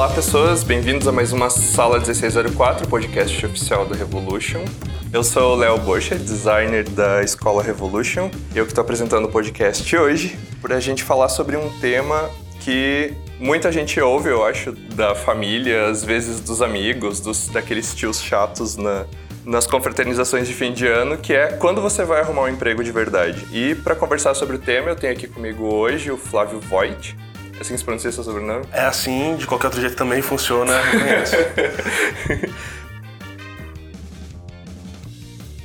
Olá, 0.00 0.08
pessoas, 0.08 0.64
bem-vindos 0.64 1.06
a 1.06 1.12
mais 1.12 1.30
uma 1.30 1.50
Sala 1.50 1.98
1604, 1.98 2.88
podcast 2.88 3.44
oficial 3.44 3.84
da 3.84 3.94
Revolution. 3.94 4.64
Eu 5.12 5.22
sou 5.22 5.52
o 5.52 5.56
Léo 5.56 5.76
Bocha, 5.76 6.16
designer 6.16 6.88
da 6.88 7.22
Escola 7.22 7.62
Revolution, 7.62 8.30
e 8.54 8.56
eu 8.56 8.64
que 8.64 8.70
estou 8.70 8.80
apresentando 8.80 9.26
o 9.26 9.28
podcast 9.30 9.94
hoje 9.94 10.38
para 10.62 10.76
a 10.76 10.80
gente 10.80 11.04
falar 11.04 11.28
sobre 11.28 11.54
um 11.54 11.68
tema 11.80 12.30
que 12.60 13.12
muita 13.38 13.70
gente 13.70 14.00
ouve, 14.00 14.30
eu 14.30 14.42
acho, 14.42 14.72
da 14.72 15.14
família, 15.14 15.88
às 15.88 16.02
vezes 16.02 16.40
dos 16.40 16.62
amigos, 16.62 17.20
dos, 17.20 17.48
daqueles 17.48 17.94
tios 17.94 18.22
chatos 18.22 18.78
na, 18.78 19.04
nas 19.44 19.66
confraternizações 19.66 20.48
de 20.48 20.54
fim 20.54 20.72
de 20.72 20.86
ano, 20.86 21.18
que 21.18 21.34
é 21.34 21.48
quando 21.48 21.82
você 21.82 22.06
vai 22.06 22.22
arrumar 22.22 22.44
um 22.44 22.48
emprego 22.48 22.82
de 22.82 22.90
verdade. 22.90 23.46
E 23.52 23.74
para 23.74 23.94
conversar 23.94 24.32
sobre 24.32 24.56
o 24.56 24.58
tema, 24.58 24.88
eu 24.88 24.96
tenho 24.96 25.12
aqui 25.12 25.28
comigo 25.28 25.64
hoje 25.64 26.10
o 26.10 26.16
Flávio 26.16 26.58
Voigt. 26.58 27.18
É 27.60 27.62
assim 27.62 27.74
que 27.74 27.78
se 27.78 27.84
pronuncia 27.84 28.10
seu 28.10 28.24
sobrenome? 28.24 28.64
É 28.72 28.80
assim, 28.86 29.36
de 29.36 29.46
qualquer 29.46 29.66
outro 29.66 29.82
jeito 29.82 29.94
também 29.94 30.22
funciona, 30.22 30.80
reconheço. 30.80 31.36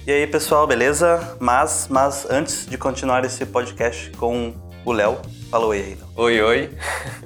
E 0.07 0.11
aí, 0.11 0.27
pessoal, 0.27 0.67
beleza? 0.67 1.35
Mas, 1.39 1.87
mas 1.89 2.29
antes 2.29 2.67
de 2.67 2.77
continuar 2.77 3.25
esse 3.25 3.43
podcast 3.43 4.11
com 4.11 4.53
o 4.85 4.91
Léo, 4.91 5.17
fala 5.49 5.65
oi 5.65 5.79
aí. 5.79 5.91
Então. 5.93 6.07
Oi, 6.15 6.41
oi. 6.43 6.69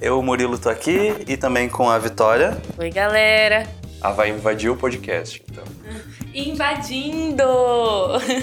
Eu, 0.01 0.21
Murilo, 0.21 0.57
tô 0.57 0.69
aqui 0.69 1.13
e 1.27 1.35
também 1.35 1.67
com 1.67 1.89
a 1.89 1.97
Vitória. 1.97 2.57
Oi, 2.77 2.89
galera. 2.89 3.67
Ah, 4.02 4.12
vai 4.12 4.30
invadir 4.30 4.70
o 4.70 4.76
podcast, 4.76 5.41
então. 5.49 5.63
Invadindo! 6.34 7.44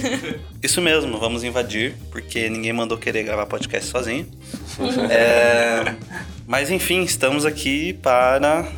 Isso 0.63 0.81
mesmo, 0.83 1.19
vamos 1.19 1.45
invadir, 1.45 1.95
porque 2.11 2.49
ninguém 2.49 2.73
mandou 2.73 2.99
querer 2.99 3.23
gravar 3.23 3.47
podcast 3.47 3.91
sozinho. 3.91 4.27
É, 5.11 5.95
Mas 6.47 6.71
enfim, 6.71 7.03
estamos 7.03 7.47
aqui 7.47 7.95
para 7.95 8.69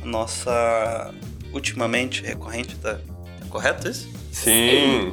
a 0.00 0.06
nossa 0.06 1.12
ultimamente 1.52 2.22
recorrente, 2.22 2.76
tá 2.76 2.98
correto 3.50 3.88
isso? 3.88 4.08
Sim. 4.30 5.12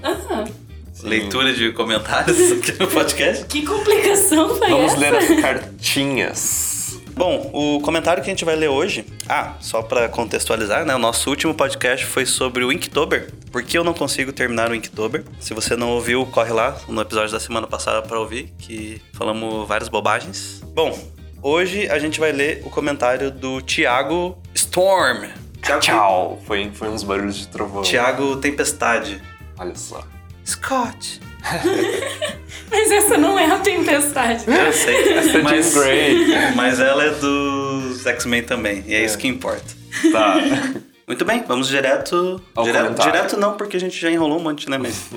Leitura 1.03 1.51
de 1.53 1.71
comentários 1.71 2.51
aqui 2.51 2.73
no 2.79 2.87
podcast. 2.87 3.45
Que 3.45 3.65
complicação 3.65 4.55
foi 4.55 4.69
Vamos 4.69 4.91
essa? 4.93 4.99
ler 4.99 5.15
as 5.15 5.41
cartinhas. 5.41 6.74
Bom, 7.15 7.49
o 7.53 7.79
comentário 7.79 8.21
que 8.21 8.29
a 8.29 8.33
gente 8.33 8.43
vai 8.43 8.57
ler 8.57 8.67
hoje, 8.67 9.05
ah, 9.29 9.53
só 9.61 9.81
para 9.81 10.09
contextualizar, 10.09 10.85
né? 10.85 10.93
O 10.93 10.99
nosso 10.99 11.29
último 11.29 11.53
podcast 11.53 12.05
foi 12.05 12.25
sobre 12.25 12.65
o 12.65 12.73
Inktober. 12.73 13.31
Por 13.53 13.63
que 13.63 13.77
eu 13.77 13.85
não 13.85 13.93
consigo 13.93 14.33
terminar 14.33 14.69
o 14.69 14.75
Inktober? 14.75 15.23
Se 15.39 15.53
você 15.53 15.77
não 15.77 15.91
ouviu, 15.91 16.25
corre 16.25 16.51
lá 16.51 16.77
no 16.89 17.01
episódio 17.01 17.31
da 17.31 17.39
semana 17.39 17.67
passada 17.67 18.01
para 18.01 18.19
ouvir, 18.19 18.53
que 18.59 19.01
falamos 19.13 19.65
várias 19.65 19.87
bobagens. 19.87 20.61
Bom, 20.73 20.99
hoje 21.41 21.89
a 21.89 21.97
gente 21.99 22.19
vai 22.19 22.33
ler 22.33 22.61
o 22.65 22.69
comentário 22.69 23.31
do 23.31 23.61
Thiago 23.61 24.37
Storm. 24.53 25.29
Thiago, 25.61 25.81
Tchau. 25.81 26.41
Foi, 26.45 26.69
foi 26.73 26.89
uns 26.89 27.01
barulhos 27.01 27.37
de 27.37 27.47
trovão. 27.47 27.81
Thiago 27.81 28.35
Tempestade. 28.37 29.21
Olha 29.57 29.73
só. 29.73 30.03
Scott. 30.45 31.21
Mas 32.75 32.91
essa 32.91 33.17
não 33.17 33.39
é 33.39 33.45
a 33.45 33.57
tempestade. 33.59 34.43
Eu 34.47 34.73
sei. 34.73 35.13
Essa 35.13 35.37
é 35.37 35.41
mas, 35.41 35.73
Grey. 35.73 36.25
mas 36.55 36.79
ela 36.81 37.05
é 37.05 37.09
dos 37.11 38.05
X-Men 38.05 38.43
também, 38.43 38.83
e 38.85 38.93
é, 38.93 39.05
isso 39.05 39.17
que 39.17 39.29
importa. 39.29 39.73
Tá. 40.11 40.35
Muito 41.07 41.23
bem, 41.23 41.43
vamos 41.47 41.69
direto. 41.69 42.41
Ao 42.53 42.65
direto, 42.65 42.83
comentário. 42.83 43.11
direto 43.11 43.39
não, 43.39 43.53
porque 43.55 43.77
a 43.77 43.79
gente 43.79 43.97
já 43.97 44.11
enrolou 44.11 44.39
um 44.39 44.41
monte, 44.41 44.69
né? 44.69 44.77
Mas 44.77 45.07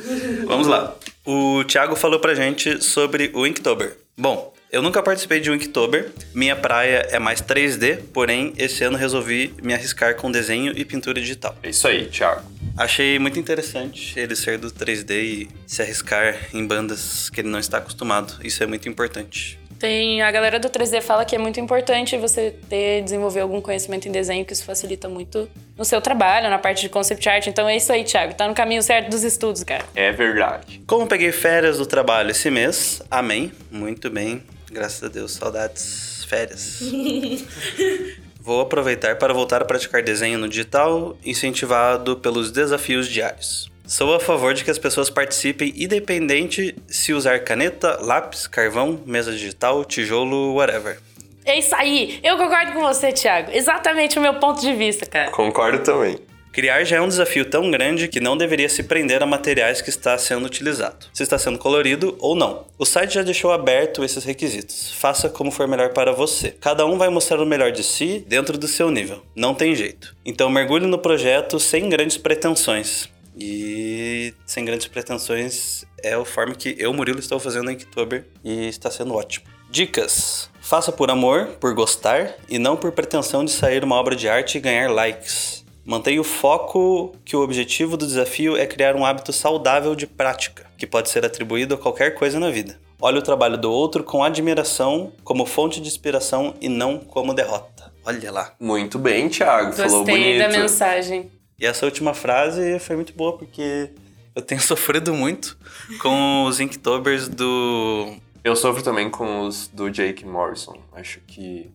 vamos 0.47 0.67
lá. 0.69 0.95
O 1.27 1.65
Thiago 1.65 1.97
falou 1.97 2.21
pra 2.21 2.35
gente 2.35 2.85
sobre 2.85 3.33
o 3.35 3.47
Inktober. 3.47 3.97
Bom, 4.17 4.53
eu 4.71 4.83
nunca 4.83 5.03
participei 5.03 5.41
de 5.41 5.51
um 5.51 5.55
Inktober. 5.55 6.11
Minha 6.35 6.55
praia 6.55 7.07
é 7.11 7.19
mais 7.19 7.41
3D, 7.41 8.01
porém, 8.13 8.53
esse 8.57 8.85
ano 8.85 8.97
resolvi 8.97 9.55
me 9.63 9.73
arriscar 9.73 10.15
com 10.17 10.31
desenho 10.31 10.73
e 10.77 10.85
pintura 10.85 11.21
digital. 11.21 11.57
É 11.63 11.71
isso 11.71 11.89
aí, 11.89 12.07
Thiago. 12.07 12.43
Achei 12.77 13.19
muito 13.19 13.39
interessante 13.39 14.19
ele 14.19 14.37
ser 14.37 14.59
do 14.59 14.71
3D 14.71 15.11
e 15.11 15.49
se 15.67 15.83
arriscar 15.83 16.37
em 16.55 16.65
bandas 16.67 17.29
que 17.31 17.41
ele 17.41 17.49
não 17.49 17.59
está 17.59 17.79
acostumado. 17.79 18.35
Isso 18.45 18.63
é 18.63 18.67
muito 18.67 18.89
importante. 18.89 19.59
Tem 19.79 20.23
a 20.23 20.31
galera 20.31 20.59
do 20.59 20.69
3D 20.69 21.01
fala 21.01 21.25
que 21.25 21.37
é 21.37 21.39
muito 21.39 21.61
importante 21.61 22.17
você 22.17 22.51
ter 22.69 23.03
desenvolver 23.03 23.41
algum 23.41 23.61
conhecimento 23.61 24.09
em 24.09 24.13
desenho, 24.13 24.45
que 24.45 24.53
isso 24.53 24.65
facilita 24.65 25.09
muito 25.09 25.49
no 25.77 25.85
seu 25.85 26.01
trabalho, 26.01 26.51
na 26.51 26.59
parte 26.59 26.83
de 26.83 26.89
concept 26.89 27.29
art. 27.29 27.47
Então 27.47 27.69
é 27.69 27.77
isso 27.77 27.93
aí, 27.93 28.03
Thiago. 28.03 28.35
Tá 28.35 28.49
no 28.49 28.55
caminho 28.55 28.83
certo 28.83 29.09
dos 29.09 29.23
estudos, 29.23 29.63
cara. 29.63 29.85
É 29.95 30.11
verdade. 30.11 30.83
Como 30.87 31.07
peguei 31.07 31.31
férias 31.31 31.79
do 31.79 31.87
trabalho 31.87 32.33
esse 32.33 32.51
mês, 32.51 33.01
amém. 33.09 33.53
Muito 33.71 34.11
bem. 34.11 34.43
Graças 34.71 35.03
a 35.03 35.09
Deus, 35.09 35.33
saudades 35.33 36.25
férias. 36.29 36.81
Vou 38.41 38.61
aproveitar 38.61 39.17
para 39.17 39.35
voltar 39.35 39.61
a 39.61 39.65
praticar 39.65 40.03
desenho 40.03 40.39
no 40.39 40.49
digital, 40.49 41.17
incentivado 41.25 42.17
pelos 42.17 42.51
desafios 42.51 43.09
diários. 43.09 43.71
Sou 43.87 44.15
a 44.15 44.21
favor 44.21 44.53
de 44.53 44.65
que 44.65 44.71
as 44.71 44.79
pessoas 44.79 45.09
participem 45.09 45.73
independente 45.77 46.75
se 46.87 47.13
usar 47.13 47.41
caneta, 47.41 47.99
lápis, 48.03 48.47
carvão, 48.47 49.03
mesa 49.07 49.33
digital, 49.33 49.85
tijolo, 49.85 50.55
whatever. 50.55 50.99
É 51.45 51.59
isso 51.59 51.75
aí. 51.75 52.21
Eu 52.23 52.37
concordo 52.37 52.73
com 52.73 52.81
você, 52.81 53.11
Thiago. 53.13 53.51
Exatamente 53.51 54.19
o 54.19 54.23
meu 54.23 54.35
ponto 54.35 54.61
de 54.61 54.75
vista, 54.75 55.07
cara. 55.07 55.31
Concordo 55.31 55.79
também. 55.79 56.19
Criar 56.53 56.85
já 56.85 56.97
é 56.97 57.01
um 57.01 57.09
desafio 57.09 57.45
tão 57.45 57.71
grande 57.71 58.09
que 58.09 58.21
não 58.21 58.37
deveria 58.37 58.69
se 58.69 58.83
prender 58.83 59.23
a 59.23 59.27
materiais 59.27 59.81
que 59.81 59.91
está 59.91 60.17
sendo 60.19 60.47
utilizado, 60.47 61.07
se 61.13 61.23
está 61.23 61.39
sendo 61.39 61.59
colorido 61.59 62.17
ou 62.19 62.35
não. 62.35 62.67
O 62.79 62.85
site 62.85 63.15
já 63.15 63.23
deixou 63.23 63.53
aberto 63.53 64.05
esses 64.05 64.25
requisitos. 64.25 64.93
Faça 64.93 65.29
como 65.29 65.51
for 65.51 65.69
melhor 65.69 65.91
para 65.91 66.13
você. 66.13 66.51
Cada 66.61 66.85
um 66.87 66.99
vai 66.99 67.09
mostrar 67.09 67.41
o 67.41 67.47
melhor 67.47 67.71
de 67.71 67.85
si 67.85 68.25
dentro 68.27 68.59
do 68.59 68.67
seu 68.67 68.91
nível. 68.91 69.23
Não 69.37 69.55
tem 69.55 69.75
jeito. 69.75 70.17
Então 70.25 70.51
mergulhe 70.51 70.87
no 70.87 70.99
projeto 70.99 71.61
sem 71.61 71.89
grandes 71.89 72.17
pretensões. 72.17 73.09
E 73.41 74.35
sem 74.45 74.65
grandes 74.65 74.89
pretensões 74.89 75.85
é 76.03 76.15
a 76.15 76.25
forma 76.25 76.55
que 76.55 76.75
eu, 76.77 76.93
Murilo, 76.93 77.21
estou 77.21 77.39
fazendo 77.39 77.71
em 77.71 77.75
Inktober 77.75 78.25
e 78.45 78.69
está 78.69 78.91
sendo 78.91 79.15
ótimo. 79.15 79.47
Dicas: 79.71 80.51
Faça 80.61 80.91
por 80.91 81.11
amor, 81.11 81.47
por 81.61 81.73
gostar 81.73 82.35
e 82.49 82.59
não 82.59 82.77
por 82.77 82.91
pretensão 82.91 83.45
de 83.45 83.53
sair 83.53 83.85
uma 83.85 83.95
obra 83.95 84.17
de 84.17 84.29
arte 84.29 84.59
e 84.59 84.61
ganhar 84.61 84.91
likes. 84.91 85.65
Mantenha 85.89 86.21
o 86.21 86.25
foco 86.25 87.17
que 87.25 87.35
o 87.35 87.41
objetivo 87.41 87.97
do 87.97 88.07
desafio 88.07 88.59
é 88.59 88.67
criar 88.67 88.95
um 88.95 89.07
hábito 89.07 89.33
saudável 89.33 89.95
de 89.95 90.07
prática, 90.07 90.67
que 90.77 90.87
pode 90.87 91.09
ser 91.09 91.25
atribuído 91.25 91.75
a 91.75 91.79
qualquer 91.79 92.11
coisa 92.15 92.39
na 92.39 92.51
vida. 92.51 92.79
Olhe 93.01 93.19
o 93.19 93.23
trabalho 93.23 93.57
do 93.57 93.73
outro 93.73 94.05
com 94.05 94.23
admiração, 94.23 95.11
como 95.25 95.47
fonte 95.47 95.81
de 95.81 95.89
inspiração 95.89 96.53
e 96.61 96.69
não 96.69 96.99
como 96.99 97.33
derrota. 97.33 97.91
Olha 98.05 98.31
lá. 98.31 98.53
Muito 98.61 98.99
bem, 98.99 99.31
Thiago. 99.31 99.73
Falou 99.73 100.05
Gostei 100.05 100.15
bonito. 100.15 100.39
da 100.41 100.59
mensagem. 100.59 101.31
E 101.59 101.65
essa 101.65 101.87
última 101.87 102.13
frase 102.13 102.79
foi 102.81 102.95
muito 102.95 103.15
boa 103.15 103.39
porque 103.39 103.89
eu 104.37 104.43
tenho 104.43 104.61
sofrido 104.61 105.15
muito 105.15 105.57
com 106.03 106.45
os 106.45 106.61
Inktobers 106.61 107.29
do. 107.29 108.15
Eu 108.45 108.55
sofro 108.55 108.83
também 108.83 109.09
com 109.09 109.47
os 109.47 109.69
do 109.69 109.89
Jake 109.89 110.27
Morrison. 110.27 110.77
Acho 110.93 111.21
que 111.27 111.71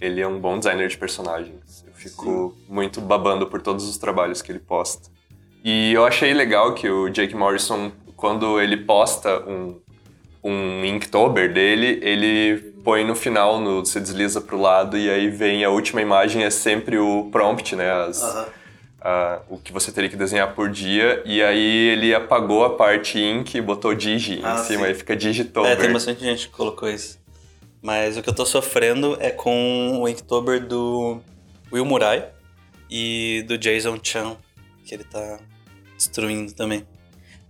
ele 0.00 0.22
é 0.22 0.26
um 0.26 0.40
bom 0.40 0.58
designer 0.58 0.88
de 0.88 0.96
personagens. 0.96 1.67
Fico 1.98 2.56
muito 2.68 3.00
babando 3.00 3.46
por 3.46 3.60
todos 3.60 3.88
os 3.88 3.98
trabalhos 3.98 4.40
que 4.40 4.52
ele 4.52 4.58
posta. 4.60 5.08
E 5.64 5.92
eu 5.92 6.04
achei 6.06 6.32
legal 6.32 6.74
que 6.74 6.88
o 6.88 7.08
Jake 7.08 7.34
Morrison, 7.34 7.90
quando 8.16 8.60
ele 8.60 8.76
posta 8.76 9.40
um, 9.48 9.76
um 10.42 10.84
Inktober 10.84 11.52
dele, 11.52 11.98
ele 12.02 12.58
põe 12.84 13.04
no 13.04 13.14
final, 13.14 13.60
no, 13.60 13.84
você 13.84 13.98
desliza 14.00 14.40
pro 14.40 14.58
lado 14.58 14.96
e 14.96 15.10
aí 15.10 15.28
vem 15.28 15.64
a 15.64 15.70
última 15.70 16.00
imagem, 16.00 16.44
é 16.44 16.50
sempre 16.50 16.96
o 16.98 17.28
prompt, 17.32 17.74
né? 17.74 17.90
As, 17.90 18.22
a- 19.00 19.40
o 19.48 19.58
que 19.58 19.72
você 19.72 19.90
teria 19.92 20.08
que 20.08 20.16
desenhar 20.16 20.54
por 20.54 20.70
dia. 20.70 21.22
E 21.26 21.42
aí 21.42 21.88
ele 21.88 22.14
apagou 22.14 22.64
a 22.64 22.70
parte 22.76 23.18
Ink 23.20 23.56
e 23.56 23.60
botou 23.60 23.94
Digi 23.94 24.40
Ah, 24.42 24.54
em 24.54 24.58
cima, 24.64 24.82
sim. 24.84 24.88
aí 24.88 24.94
fica 24.94 25.14
Digitober. 25.16 25.70
É, 25.72 25.76
tem 25.76 25.92
bastante 25.92 26.20
gente 26.20 26.48
que 26.48 26.54
colocou 26.54 26.88
isso. 26.88 27.18
Mas 27.82 28.16
o 28.16 28.22
que 28.22 28.28
eu 28.28 28.34
tô 28.34 28.44
sofrendo 28.46 29.16
é 29.20 29.30
com 29.30 30.00
o 30.00 30.08
Inktober 30.08 30.64
do 30.66 31.20
Will 31.72 31.84
Murai 31.84 32.28
e 32.90 33.44
do 33.46 33.58
Jason 33.58 33.98
Chan, 34.02 34.36
que 34.84 34.94
ele 34.94 35.04
tá 35.04 35.38
destruindo 35.96 36.52
também. 36.54 36.86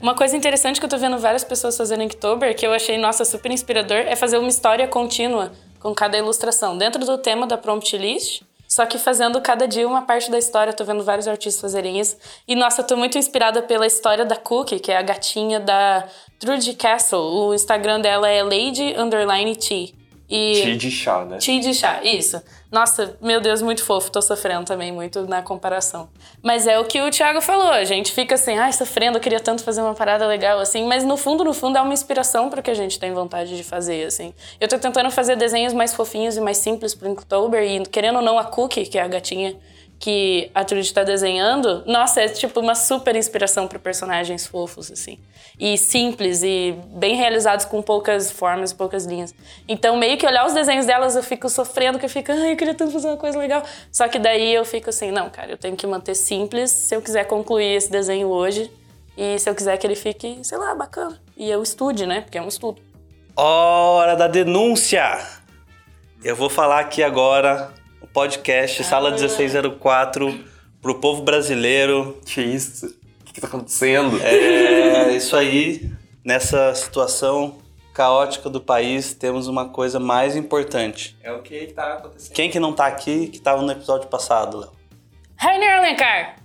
Uma 0.00 0.14
coisa 0.14 0.36
interessante 0.36 0.78
que 0.78 0.86
eu 0.86 0.90
tô 0.90 0.96
vendo 0.96 1.18
várias 1.18 1.42
pessoas 1.42 1.76
fazendo 1.76 2.02
em 2.02 2.06
Inktober, 2.06 2.54
que 2.54 2.66
eu 2.66 2.72
achei, 2.72 2.96
nossa, 2.98 3.24
super 3.24 3.50
inspirador, 3.50 3.96
é 3.96 4.14
fazer 4.14 4.38
uma 4.38 4.48
história 4.48 4.86
contínua 4.86 5.52
com 5.80 5.92
cada 5.94 6.16
ilustração, 6.16 6.78
dentro 6.78 7.04
do 7.04 7.18
tema 7.18 7.46
da 7.46 7.58
prompt 7.58 7.96
list, 7.96 8.42
só 8.68 8.84
que 8.84 8.98
fazendo 8.98 9.40
cada 9.40 9.66
dia 9.66 9.88
uma 9.88 10.02
parte 10.02 10.30
da 10.30 10.38
história. 10.38 10.74
Tô 10.74 10.84
vendo 10.84 11.02
vários 11.02 11.26
artistas 11.26 11.60
fazerem 11.60 11.98
isso. 11.98 12.18
E, 12.46 12.54
nossa, 12.54 12.82
eu 12.82 12.86
tô 12.86 12.96
muito 12.96 13.16
inspirada 13.16 13.62
pela 13.62 13.86
história 13.86 14.26
da 14.26 14.36
Cookie, 14.36 14.78
que 14.78 14.92
é 14.92 14.98
a 14.98 15.02
gatinha 15.02 15.58
da 15.58 16.06
Trudy 16.38 16.74
Castle. 16.74 17.18
O 17.18 17.54
Instagram 17.54 18.00
dela 18.00 18.28
é 18.28 18.42
Lady 18.42 18.94
Underline 18.94 19.56
T. 19.56 19.94
E 20.28 20.60
Tea 20.62 20.76
de 20.76 20.90
chá, 20.90 21.24
né? 21.24 21.38
Tea 21.38 21.58
de 21.58 21.72
chá, 21.72 22.00
isso. 22.04 22.42
Nossa, 22.70 23.16
meu 23.22 23.40
Deus, 23.40 23.62
muito 23.62 23.82
fofo. 23.82 24.10
Tô 24.10 24.20
sofrendo 24.20 24.66
também 24.66 24.92
muito 24.92 25.26
na 25.26 25.40
comparação. 25.40 26.10
Mas 26.42 26.66
é 26.66 26.78
o 26.78 26.84
que 26.84 27.00
o 27.00 27.10
Thiago 27.10 27.40
falou. 27.40 27.70
A 27.70 27.84
gente 27.84 28.12
fica 28.12 28.34
assim, 28.34 28.58
ai, 28.58 28.72
sofrendo, 28.72 29.16
eu 29.16 29.22
queria 29.22 29.40
tanto 29.40 29.64
fazer 29.64 29.80
uma 29.80 29.94
parada 29.94 30.26
legal, 30.26 30.58
assim. 30.58 30.86
Mas 30.86 31.02
no 31.02 31.16
fundo, 31.16 31.42
no 31.44 31.54
fundo, 31.54 31.78
é 31.78 31.80
uma 31.80 31.94
inspiração 31.94 32.50
pro 32.50 32.62
que 32.62 32.70
a 32.70 32.74
gente 32.74 32.98
tem 32.98 33.12
vontade 33.12 33.56
de 33.56 33.64
fazer, 33.64 34.04
assim. 34.04 34.34
Eu 34.60 34.68
tô 34.68 34.78
tentando 34.78 35.10
fazer 35.10 35.34
desenhos 35.34 35.72
mais 35.72 35.94
fofinhos 35.94 36.36
e 36.36 36.40
mais 36.42 36.58
simples 36.58 36.94
pro 36.94 37.08
Inktober. 37.08 37.62
E 37.62 37.86
querendo 37.86 38.16
ou 38.16 38.22
não, 38.22 38.38
a 38.38 38.44
Cookie, 38.44 38.84
que 38.84 38.98
é 38.98 39.02
a 39.02 39.08
gatinha 39.08 39.56
que 39.98 40.48
a 40.54 40.64
Trudy 40.64 40.92
tá 40.92 41.02
desenhando, 41.02 41.82
nossa, 41.84 42.20
é 42.20 42.28
tipo 42.28 42.60
uma 42.60 42.76
super 42.76 43.16
inspiração 43.16 43.66
para 43.66 43.80
personagens 43.80 44.46
fofos, 44.46 44.92
assim. 44.92 45.18
E 45.58 45.76
simples 45.76 46.42
e 46.44 46.78
bem 46.90 47.16
realizados 47.16 47.64
com 47.64 47.82
poucas 47.82 48.30
formas, 48.30 48.72
poucas 48.72 49.04
linhas. 49.04 49.34
Então, 49.66 49.96
meio 49.96 50.16
que 50.16 50.24
olhar 50.24 50.46
os 50.46 50.54
desenhos 50.54 50.86
delas, 50.86 51.16
eu 51.16 51.22
fico 51.22 51.48
sofrendo, 51.48 51.98
que 51.98 52.04
eu 52.04 52.10
fico, 52.10 52.30
ai, 52.30 52.52
eu 52.52 52.56
queria 52.56 52.74
tanto 52.74 52.92
fazer 52.92 53.08
uma 53.08 53.16
coisa 53.16 53.36
legal. 53.36 53.62
Só 53.90 54.06
que 54.06 54.20
daí 54.20 54.54
eu 54.54 54.64
fico 54.64 54.88
assim, 54.88 55.10
não, 55.10 55.28
cara, 55.28 55.50
eu 55.50 55.58
tenho 55.58 55.76
que 55.76 55.86
manter 55.86 56.14
simples 56.14 56.70
se 56.70 56.94
eu 56.94 57.02
quiser 57.02 57.24
concluir 57.24 57.74
esse 57.74 57.90
desenho 57.90 58.28
hoje. 58.28 58.70
E 59.16 59.36
se 59.40 59.50
eu 59.50 59.54
quiser 59.54 59.76
que 59.78 59.86
ele 59.86 59.96
fique, 59.96 60.38
sei 60.44 60.58
lá, 60.58 60.76
bacana. 60.76 61.20
E 61.36 61.50
eu 61.50 61.60
estude, 61.60 62.06
né? 62.06 62.20
Porque 62.20 62.38
é 62.38 62.42
um 62.42 62.46
estudo. 62.46 62.80
Hora 63.34 64.14
da 64.14 64.28
denúncia! 64.28 65.18
Eu 66.22 66.36
vou 66.36 66.48
falar 66.48 66.80
aqui 66.80 67.02
agora 67.02 67.72
podcast 68.18 68.82
Sala 68.82 69.12
1604 69.12 70.44
pro 70.82 70.98
povo 70.98 71.22
brasileiro. 71.22 72.18
Que 72.26 72.40
isso? 72.40 72.86
O 73.20 73.24
que, 73.24 73.34
que 73.34 73.40
tá 73.40 73.46
acontecendo? 73.46 74.20
É 74.20 75.12
isso 75.14 75.36
aí. 75.36 75.88
Nessa 76.24 76.74
situação 76.74 77.58
caótica 77.94 78.50
do 78.50 78.60
país, 78.60 79.14
temos 79.14 79.46
uma 79.46 79.68
coisa 79.68 80.00
mais 80.00 80.34
importante. 80.34 81.16
É 81.22 81.30
o 81.30 81.42
que 81.42 81.68
tá 81.68 81.92
acontecendo. 81.92 82.34
Quem 82.34 82.50
que 82.50 82.58
não 82.58 82.72
tá 82.72 82.88
aqui, 82.88 83.28
que 83.28 83.38
tava 83.38 83.62
no 83.62 83.70
episódio 83.70 84.08
passado, 84.08 84.58
Léo? 84.58 84.72
Rainer 85.36 85.78
Alencar! 85.78 86.36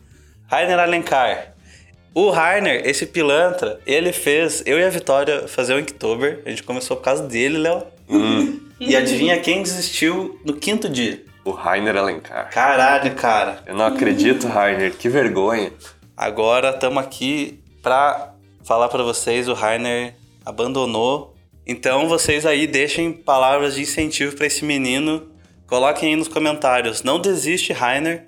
Rainer 0.45 0.77
Alencar. 0.77 1.55
O 2.13 2.29
Rainer, 2.29 2.87
esse 2.87 3.07
pilantra, 3.07 3.79
ele 3.83 4.13
fez 4.13 4.61
eu 4.67 4.77
e 4.77 4.83
a 4.83 4.89
Vitória 4.91 5.47
fazer 5.47 5.73
o 5.73 5.79
Inktober. 5.79 6.43
A 6.45 6.51
gente 6.51 6.61
começou 6.61 6.95
por 6.97 7.03
causa 7.03 7.23
dele, 7.23 7.57
Léo. 7.57 7.83
E 8.79 8.95
adivinha 8.95 9.39
quem 9.39 9.63
desistiu 9.63 10.39
no 10.45 10.53
quinto 10.53 10.87
dia? 10.87 11.32
O 11.43 11.51
Rainer 11.51 11.97
Alencar. 11.97 12.49
Caralho, 12.49 13.13
cara. 13.15 13.61
Eu 13.65 13.75
não 13.75 13.85
acredito, 13.85 14.47
Rainer. 14.47 14.95
Que 14.95 15.09
vergonha. 15.09 15.71
Agora 16.15 16.69
estamos 16.69 17.03
aqui 17.03 17.61
pra 17.81 18.33
falar 18.63 18.87
pra 18.87 19.03
vocês, 19.03 19.47
o 19.49 19.53
Rainer 19.53 20.15
abandonou. 20.45 21.35
Então 21.65 22.07
vocês 22.07 22.45
aí 22.45 22.65
deixem 22.67 23.11
palavras 23.11 23.75
de 23.75 23.81
incentivo 23.81 24.35
pra 24.35 24.47
esse 24.47 24.63
menino. 24.63 25.29
Coloquem 25.67 26.09
aí 26.09 26.15
nos 26.15 26.27
comentários. 26.27 27.03
Não 27.03 27.19
desiste, 27.19 27.73
Rainer. 27.73 28.25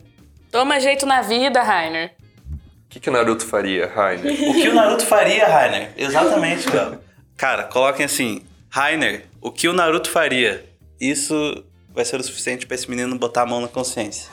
Toma 0.52 0.80
jeito 0.80 1.06
na 1.06 1.22
vida, 1.22 1.62
Rainer. 1.62 2.14
O 2.52 2.90
que, 2.90 3.00
que 3.00 3.10
o 3.10 3.14
Naruto 3.14 3.46
faria, 3.46 3.88
Rainer? 3.88 4.34
O 4.50 4.54
que 4.54 4.70
o 4.70 4.74
Naruto 4.74 5.06
faria, 5.06 5.48
Rainer? 5.48 5.92
Exatamente, 5.98 6.66
cara. 6.66 7.02
Cara, 7.36 7.64
coloquem 7.64 8.06
assim, 8.06 8.42
Rainer, 8.70 9.26
o 9.42 9.52
que 9.52 9.68
o 9.68 9.74
Naruto 9.74 10.10
faria? 10.10 10.66
Isso 11.00 11.64
vai 11.96 12.06
ser 12.06 12.20
o 12.20 12.24
suficiente 12.24 12.68
pra 12.68 12.76
esse 12.76 12.90
menino 12.90 13.18
botar 13.18 13.44
a 13.44 13.46
mão 13.46 13.62
na 13.62 13.68
consciência. 13.68 14.30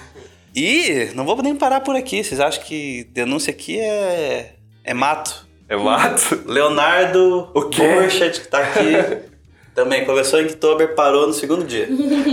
E 0.54 1.10
não 1.14 1.24
vou 1.24 1.40
nem 1.42 1.56
parar 1.56 1.80
por 1.80 1.96
aqui. 1.96 2.22
Vocês 2.22 2.40
acham 2.40 2.62
que 2.62 3.04
denúncia 3.12 3.50
aqui 3.50 3.80
é 3.80 4.54
é 4.84 4.92
mato? 4.92 5.46
É 5.68 5.76
mato? 5.76 6.42
Leonardo 6.44 7.48
O 7.54 7.62
quê? 7.62 7.80
Borchardt, 7.80 8.40
que 8.40 8.48
tá 8.48 8.58
aqui, 8.58 9.30
também 9.74 10.04
começou 10.04 10.40
em 10.40 10.46
Oktober, 10.46 10.94
parou 10.94 11.26
no 11.26 11.32
segundo 11.32 11.64
dia. 11.64 11.88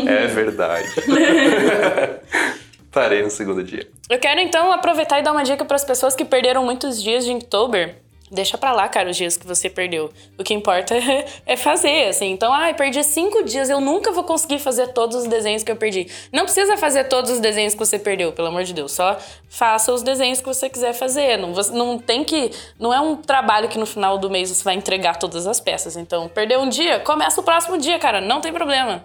É 0.07 0.27
verdade. 0.27 0.89
Parei 2.91 3.21
no 3.21 3.29
segundo 3.29 3.63
dia. 3.63 3.87
Eu 4.09 4.17
quero 4.17 4.41
então 4.41 4.71
aproveitar 4.71 5.19
e 5.19 5.23
dar 5.23 5.31
uma 5.31 5.43
dica 5.43 5.63
para 5.63 5.75
as 5.75 5.85
pessoas 5.85 6.15
que 6.15 6.25
perderam 6.25 6.65
muitos 6.65 7.01
dias 7.01 7.23
de 7.23 7.31
Inktober. 7.31 7.97
Deixa 8.31 8.57
pra 8.59 8.71
lá, 8.71 8.87
cara, 8.87 9.09
os 9.09 9.17
dias 9.17 9.35
que 9.35 9.47
você 9.47 9.69
perdeu. 9.69 10.11
O 10.37 10.43
que 10.43 10.53
importa 10.53 10.95
é, 10.95 11.25
é 11.47 11.57
fazer, 11.57 12.09
assim. 12.09 12.29
Então, 12.31 12.53
ai, 12.53 12.73
perdi 12.75 13.03
cinco 13.03 13.43
dias, 13.43 13.69
eu 13.69 13.81
nunca 13.81 14.11
vou 14.11 14.23
conseguir 14.23 14.59
fazer 14.59 14.89
todos 14.89 15.15
os 15.15 15.27
desenhos 15.27 15.63
que 15.63 15.71
eu 15.71 15.75
perdi. 15.75 16.07
Não 16.31 16.43
precisa 16.43 16.77
fazer 16.77 17.05
todos 17.05 17.31
os 17.31 17.39
desenhos 17.39 17.73
que 17.73 17.79
você 17.79 17.97
perdeu, 17.97 18.31
pelo 18.31 18.49
amor 18.49 18.63
de 18.63 18.73
Deus. 18.73 18.91
Só 18.91 19.17
faça 19.49 19.91
os 19.91 20.03
desenhos 20.03 20.39
que 20.41 20.45
você 20.45 20.69
quiser 20.69 20.93
fazer. 20.93 21.37
Não, 21.37 21.53
você- 21.53 21.71
não 21.71 21.97
tem 21.97 22.23
que. 22.23 22.51
Não 22.79 22.93
é 22.93 22.99
um 23.01 23.15
trabalho 23.15 23.67
que 23.67 23.79
no 23.79 23.85
final 23.87 24.17
do 24.19 24.29
mês 24.29 24.49
você 24.49 24.63
vai 24.63 24.75
entregar 24.75 25.17
todas 25.17 25.47
as 25.47 25.59
peças. 25.59 25.97
Então, 25.97 26.27
perdeu 26.29 26.59
um 26.61 26.69
dia, 26.69 26.99
começa 26.99 27.41
o 27.41 27.43
próximo 27.43 27.77
dia, 27.79 27.97
cara. 27.97 28.21
Não 28.21 28.41
tem 28.41 28.53
problema. 28.53 29.03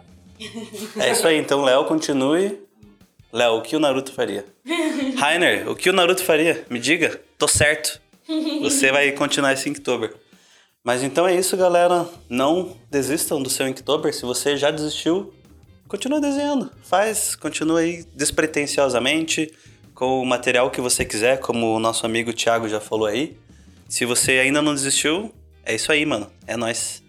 É 1.01 1.13
isso 1.13 1.27
aí, 1.27 1.39
então 1.39 1.63
Léo, 1.63 1.85
continue. 1.87 2.59
Léo, 3.33 3.55
o 3.59 3.63
que 3.63 3.75
o 3.75 3.81
Naruto 3.81 4.13
faria? 4.13 4.45
Rainer, 5.17 5.69
o 5.71 5.75
que 5.75 5.89
o 5.89 5.93
Naruto 5.93 6.23
faria? 6.23 6.65
Me 6.69 6.79
diga, 6.79 7.21
tô 7.39 7.49
certo. 7.49 8.01
Você 8.63 8.91
vai 8.91 9.13
continuar 9.13 9.53
esse 9.53 9.69
Inktober. 9.69 10.15
Mas 10.83 11.03
então 11.03 11.27
é 11.27 11.35
isso, 11.35 11.57
galera. 11.57 12.07
Não 12.29 12.77
desistam 12.91 13.43
do 13.43 13.49
seu 13.49 13.67
Inktober. 13.67 14.15
Se 14.15 14.23
você 14.23 14.57
já 14.57 14.71
desistiu, 14.71 15.33
continua 15.89 16.21
desenhando. 16.21 16.71
Faz, 16.83 17.35
continua 17.35 17.81
aí 17.81 18.05
despretensiosamente, 18.15 19.53
com 19.95 20.21
o 20.21 20.27
material 20.27 20.71
que 20.71 20.81
você 20.81 21.05
quiser, 21.05 21.39
como 21.41 21.75
o 21.75 21.79
nosso 21.79 22.05
amigo 22.05 22.33
Thiago 22.33 22.69
já 22.69 22.81
falou 22.81 23.07
aí. 23.07 23.37
Se 23.89 24.05
você 24.05 24.33
ainda 24.33 24.61
não 24.61 24.75
desistiu, 24.75 25.33
é 25.65 25.75
isso 25.75 25.93
aí, 25.93 26.05
mano. 26.05 26.31
É 26.47 26.57
nóis. 26.57 27.03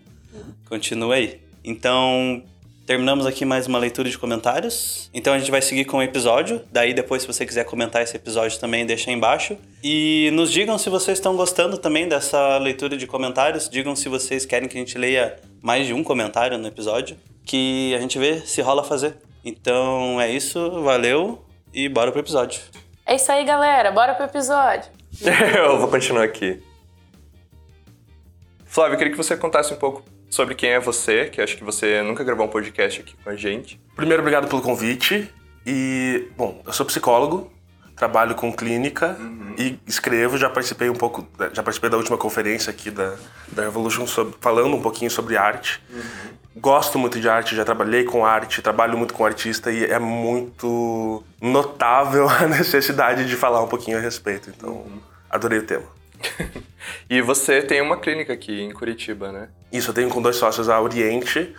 Continua 0.70 1.16
aí. 1.16 1.42
Então, 1.64 2.44
terminamos 2.86 3.26
aqui 3.26 3.44
mais 3.44 3.66
uma 3.66 3.80
leitura 3.80 4.10
de 4.10 4.18
comentários. 4.18 5.10
Então 5.14 5.34
a 5.34 5.40
gente 5.40 5.50
vai 5.50 5.62
seguir 5.62 5.86
com 5.86 5.98
o 5.98 6.04
episódio. 6.04 6.62
Daí 6.72 6.94
depois, 6.94 7.24
se 7.24 7.28
você 7.28 7.46
quiser 7.46 7.66
comentar 7.66 8.02
esse 8.02 8.16
episódio 8.16 8.60
também, 8.60 8.86
deixa 8.86 9.10
aí 9.10 9.16
embaixo. 9.16 9.58
E 9.84 10.30
nos 10.34 10.52
digam 10.52 10.78
se 10.78 10.90
vocês 10.90 11.18
estão 11.18 11.36
gostando 11.36 11.78
também 11.78 12.08
dessa 12.08 12.58
leitura 12.58 12.96
de 12.96 13.08
comentários. 13.08 13.68
Digam 13.68 13.96
se 13.96 14.08
vocês 14.08 14.46
querem 14.46 14.70
que 14.70 14.78
a 14.78 14.80
gente 14.80 14.98
leia 14.98 15.36
mais 15.62 15.88
de 15.88 15.94
um 15.94 16.04
comentário 16.04 16.58
no 16.58 16.68
episódio. 16.68 17.18
Que 17.44 17.94
a 17.96 18.00
gente 18.00 18.20
vê 18.20 18.40
se 18.42 18.62
rola 18.62 18.84
fazer. 18.84 19.18
Então 19.44 20.20
é 20.22 20.30
isso, 20.30 20.84
valeu 20.84 21.44
e 21.74 21.90
bora 21.90 22.12
pro 22.12 22.22
episódio. 22.22 22.62
É 23.06 23.16
isso 23.16 23.32
aí, 23.32 23.44
galera. 23.44 23.92
Bora 23.92 24.14
pro 24.14 24.26
episódio. 24.26 24.92
Eu 25.56 25.80
vou 25.80 25.88
continuar 25.88 26.24
aqui. 26.24 26.62
Flávio, 28.66 28.96
eu 28.96 28.98
queria 28.98 29.12
que 29.12 29.18
você 29.18 29.38
contasse 29.38 29.74
um 29.74 29.78
pouco 29.78 30.04
sobre 30.36 30.54
quem 30.54 30.72
é 30.72 30.80
você, 30.80 31.26
que 31.28 31.42
acho 31.42 31.56
que 31.56 31.64
você 31.64 32.02
nunca 32.02 32.22
gravou 32.24 32.46
um 32.46 32.50
podcast 32.50 33.00
aqui 33.00 33.16
com 33.24 33.30
a 33.30 33.36
gente. 33.38 33.80
Primeiro, 33.96 34.22
obrigado 34.22 34.50
pelo 34.50 34.62
convite. 34.62 35.34
E, 35.66 36.28
bom, 36.36 36.62
eu 36.68 36.74
sou 36.74 36.86
psicólogo, 36.86 37.50
trabalho 37.96 38.36
com 38.36 38.52
clínica 38.52 39.18
e 39.58 39.80
escrevo. 39.88 40.38
Já 40.38 40.50
participei 40.50 40.90
um 40.90 40.94
pouco, 40.94 41.26
já 41.54 41.64
participei 41.64 41.90
da 41.90 41.96
última 41.96 42.18
conferência 42.18 42.70
aqui 42.70 42.92
da, 42.92 43.16
da 43.54 43.64
Revolution, 43.64 44.06
sobre- 44.06 44.36
falando 44.42 44.76
um 44.76 44.82
pouquinho 44.82 45.10
sobre 45.10 45.38
arte. 45.38 45.82
Gosto 46.58 47.00
muito 47.00 47.18
de 47.20 47.30
arte, 47.30 47.56
já 47.56 47.64
trabalhei 47.64 48.04
com 48.04 48.26
arte, 48.26 48.62
trabalho 48.62 48.98
muito 48.98 49.14
com 49.14 49.26
artista 49.26 49.72
e 49.72 49.86
é 49.86 50.00
muito 50.00 51.24
notável 51.42 52.28
a 52.30 52.46
necessidade 52.48 53.26
de 53.26 53.36
falar 53.38 53.64
um 53.64 53.68
pouquinho 53.68 53.98
a 53.98 54.02
respeito. 54.02 54.50
Então, 54.50 54.86
adorei 55.30 55.60
o 55.60 55.64
tema. 55.66 55.86
E 57.10 57.22
você 57.22 57.62
tem 57.62 57.82
uma 57.82 57.98
clínica 57.98 58.34
aqui 58.34 58.62
em 58.62 58.72
Curitiba, 58.72 59.32
né? 59.32 59.50
Isso, 59.72 59.90
eu 59.90 59.94
tenho 59.94 60.10
com 60.10 60.22
dois 60.22 60.36
sócios 60.36 60.70
a 60.70 60.80
Oriente, 60.80 61.56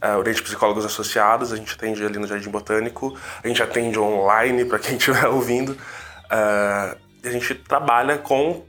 a 0.00 0.16
Oriente 0.16 0.42
Psicólogos 0.42 0.84
Associados, 0.84 1.52
a 1.52 1.56
gente 1.56 1.74
atende 1.74 2.04
ali 2.04 2.18
no 2.18 2.26
Jardim 2.26 2.50
Botânico, 2.50 3.16
a 3.42 3.46
gente 3.46 3.62
atende 3.62 3.98
online 3.98 4.64
para 4.64 4.78
quem 4.78 4.96
estiver 4.96 5.26
ouvindo, 5.28 5.76
e 7.22 7.28
a 7.28 7.30
gente 7.30 7.54
trabalha 7.54 8.18
com 8.18 8.64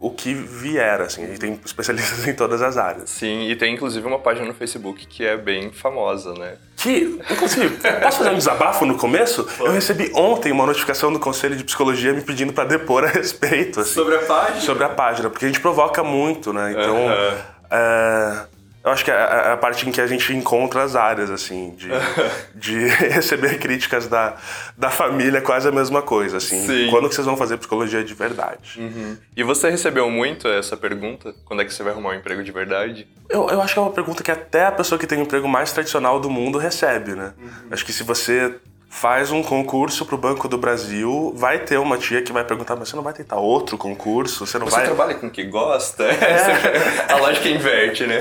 o 0.00 0.10
que 0.10 0.32
vier, 0.32 1.00
assim, 1.00 1.24
a 1.24 1.26
gente 1.26 1.40
tem 1.40 1.60
especialistas 1.64 2.26
em 2.28 2.34
todas 2.34 2.62
as 2.62 2.76
áreas. 2.76 3.10
Sim, 3.10 3.48
e 3.48 3.56
tem 3.56 3.74
inclusive 3.74 4.06
uma 4.06 4.18
página 4.18 4.46
no 4.46 4.54
Facebook 4.54 5.06
que 5.06 5.24
é 5.26 5.36
bem 5.36 5.72
famosa, 5.72 6.32
né? 6.34 6.56
Que, 6.76 7.18
inclusive, 7.28 7.76
posso 8.00 8.18
fazer 8.18 8.30
um 8.30 8.36
desabafo 8.38 8.86
no 8.86 8.96
começo? 8.96 9.48
Eu 9.58 9.72
recebi 9.72 10.12
ontem 10.14 10.52
uma 10.52 10.64
notificação 10.64 11.12
do 11.12 11.18
Conselho 11.18 11.56
de 11.56 11.64
Psicologia 11.64 12.12
me 12.12 12.20
pedindo 12.22 12.52
para 12.52 12.64
depor 12.64 13.02
a 13.04 13.08
respeito, 13.10 13.80
assim. 13.80 13.94
a 14.00 14.18
página? 14.20 14.60
sobre 14.60 14.84
a 14.84 14.88
página, 14.88 15.28
porque 15.28 15.44
a 15.44 15.48
gente 15.48 15.60
provoca 15.60 16.04
muito, 16.04 16.52
né? 16.52 16.70
Então, 16.70 16.96
Aham. 17.08 17.36
é, 17.70 18.47
eu 18.84 18.90
acho 18.90 19.04
que 19.04 19.10
é 19.10 19.14
a, 19.14 19.52
a 19.54 19.56
parte 19.56 19.88
em 19.88 19.92
que 19.92 20.00
a 20.00 20.06
gente 20.06 20.32
encontra 20.32 20.82
as 20.82 20.94
áreas, 20.96 21.30
assim, 21.30 21.74
de, 21.76 21.88
de 22.54 22.86
receber 22.88 23.58
críticas 23.58 24.06
da, 24.06 24.36
da 24.76 24.90
família 24.90 25.38
é 25.38 25.40
quase 25.40 25.68
a 25.68 25.72
mesma 25.72 26.00
coisa, 26.00 26.36
assim. 26.36 26.66
Sim. 26.66 26.88
Quando 26.90 27.08
que 27.08 27.14
vocês 27.14 27.26
vão 27.26 27.36
fazer 27.36 27.56
psicologia 27.56 28.02
de 28.04 28.14
verdade? 28.14 28.80
E 29.36 29.42
você 29.42 29.70
recebeu 29.70 30.10
muito 30.10 30.48
essa 30.48 30.76
pergunta? 30.76 31.34
Quando 31.44 31.62
é 31.62 31.64
que 31.64 31.72
você 31.74 31.82
vai 31.82 31.92
arrumar 31.92 32.10
um 32.10 32.14
emprego 32.14 32.42
de 32.42 32.52
verdade? 32.52 33.06
Eu, 33.28 33.48
eu 33.48 33.60
acho 33.60 33.74
que 33.74 33.78
é 33.78 33.82
uma 33.82 33.92
pergunta 33.92 34.22
que 34.22 34.30
até 34.30 34.66
a 34.66 34.72
pessoa 34.72 34.98
que 34.98 35.06
tem 35.06 35.18
o 35.18 35.22
emprego 35.22 35.48
mais 35.48 35.72
tradicional 35.72 36.20
do 36.20 36.30
mundo 36.30 36.58
recebe, 36.58 37.12
né? 37.12 37.32
Acho 37.70 37.84
que 37.84 37.92
se 37.92 38.02
você 38.02 38.54
faz 38.88 39.30
um 39.30 39.42
concurso 39.42 40.04
pro 40.06 40.16
Banco 40.16 40.48
do 40.48 40.56
Brasil, 40.58 41.32
vai 41.36 41.58
ter 41.58 41.78
uma 41.78 41.98
tia 41.98 42.22
que 42.22 42.32
vai 42.32 42.42
perguntar, 42.44 42.74
mas 42.76 42.88
você 42.88 42.96
não 42.96 43.02
vai 43.02 43.12
tentar 43.12 43.36
outro 43.36 43.76
concurso? 43.76 44.46
Você 44.46 44.58
não 44.58 44.66
Você 44.66 44.76
vai. 44.76 44.84
trabalha 44.86 45.14
com 45.14 45.26
o 45.26 45.30
que 45.30 45.44
gosta? 45.44 46.04
É. 46.18 47.12
A 47.12 47.16
lógica 47.16 47.48
inverte, 47.48 48.06
né? 48.06 48.20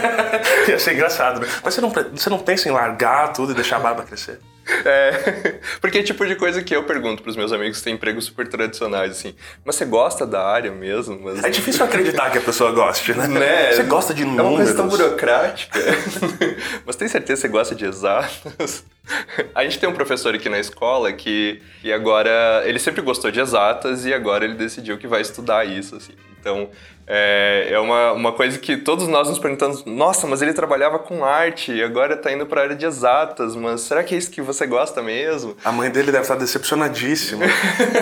Ia 0.68 0.78
ser 0.78 0.94
engraçado, 0.94 1.40
né? 1.40 1.48
Mas 1.62 1.74
você 1.74 1.80
não, 1.80 1.90
você 1.90 2.30
não 2.30 2.38
pensa 2.38 2.68
em 2.68 2.72
largar 2.72 3.32
tudo 3.32 3.52
e 3.52 3.54
deixar 3.54 3.76
a 3.76 3.80
barba 3.80 4.02
crescer? 4.02 4.40
É, 4.84 5.58
porque 5.80 5.98
é 5.98 6.02
tipo 6.02 6.26
de 6.26 6.36
coisa 6.36 6.62
que 6.62 6.74
eu 6.74 6.84
pergunto 6.84 7.22
pros 7.22 7.36
meus 7.36 7.52
amigos 7.52 7.78
que 7.78 7.84
têm 7.84 7.94
empregos 7.94 8.24
super 8.26 8.48
tradicionais, 8.48 9.12
assim. 9.12 9.34
Mas 9.64 9.76
você 9.76 9.84
gosta 9.84 10.26
da 10.26 10.44
área 10.44 10.70
mesmo? 10.70 11.18
Mas, 11.22 11.42
É 11.44 11.50
difícil 11.50 11.84
acreditar 11.84 12.30
que 12.30 12.38
a 12.38 12.40
pessoa 12.40 12.72
goste, 12.72 13.12
né? 13.14 13.26
Né? 13.26 13.72
Você 13.72 13.82
gosta 13.84 14.12
de 14.14 14.22
É 14.22 14.26
números. 14.26 14.48
uma 14.50 14.56
coisa 14.56 14.74
tão 14.74 14.88
burocrática. 14.88 15.78
Mas 16.84 16.96
tem 16.96 17.08
certeza 17.08 17.42
que 17.42 17.48
você 17.48 17.48
gosta 17.48 17.74
de 17.74 17.84
exatas? 17.84 18.84
A 19.54 19.64
gente 19.64 19.78
tem 19.78 19.88
um 19.88 19.92
professor 19.92 20.34
aqui 20.34 20.48
na 20.48 20.58
escola 20.58 21.12
que, 21.12 21.60
que 21.82 21.92
agora... 21.92 22.62
Ele 22.64 22.78
sempre 22.78 23.02
gostou 23.02 23.30
de 23.30 23.40
exatas 23.40 24.06
e 24.06 24.14
agora 24.14 24.44
ele 24.44 24.54
decidiu 24.54 24.96
que 24.98 25.06
vai 25.08 25.20
estudar 25.20 25.66
isso, 25.66 25.96
assim. 25.96 26.12
Então, 26.40 26.70
é, 27.06 27.68
é 27.70 27.78
uma, 27.78 28.12
uma 28.12 28.32
coisa 28.32 28.58
que 28.58 28.76
todos 28.76 29.08
nós 29.08 29.28
nos 29.28 29.38
perguntamos, 29.38 29.84
nossa, 29.84 30.26
mas 30.26 30.40
ele 30.40 30.52
trabalhava 30.52 30.98
com 30.98 31.24
arte 31.24 31.72
e 31.72 31.82
agora 31.82 32.16
tá 32.16 32.32
indo 32.32 32.46
pra 32.46 32.62
área 32.62 32.76
de 32.76 32.86
exatas, 32.86 33.54
mas 33.54 33.82
será 33.82 34.02
que 34.02 34.14
é 34.14 34.18
isso 34.18 34.30
que 34.30 34.40
você 34.40 34.66
gosta 34.66 35.02
mesmo? 35.02 35.56
A 35.64 35.72
mãe 35.72 35.90
dele 35.90 36.12
deve 36.12 36.22
estar 36.22 36.36
decepcionadíssima. 36.36 37.44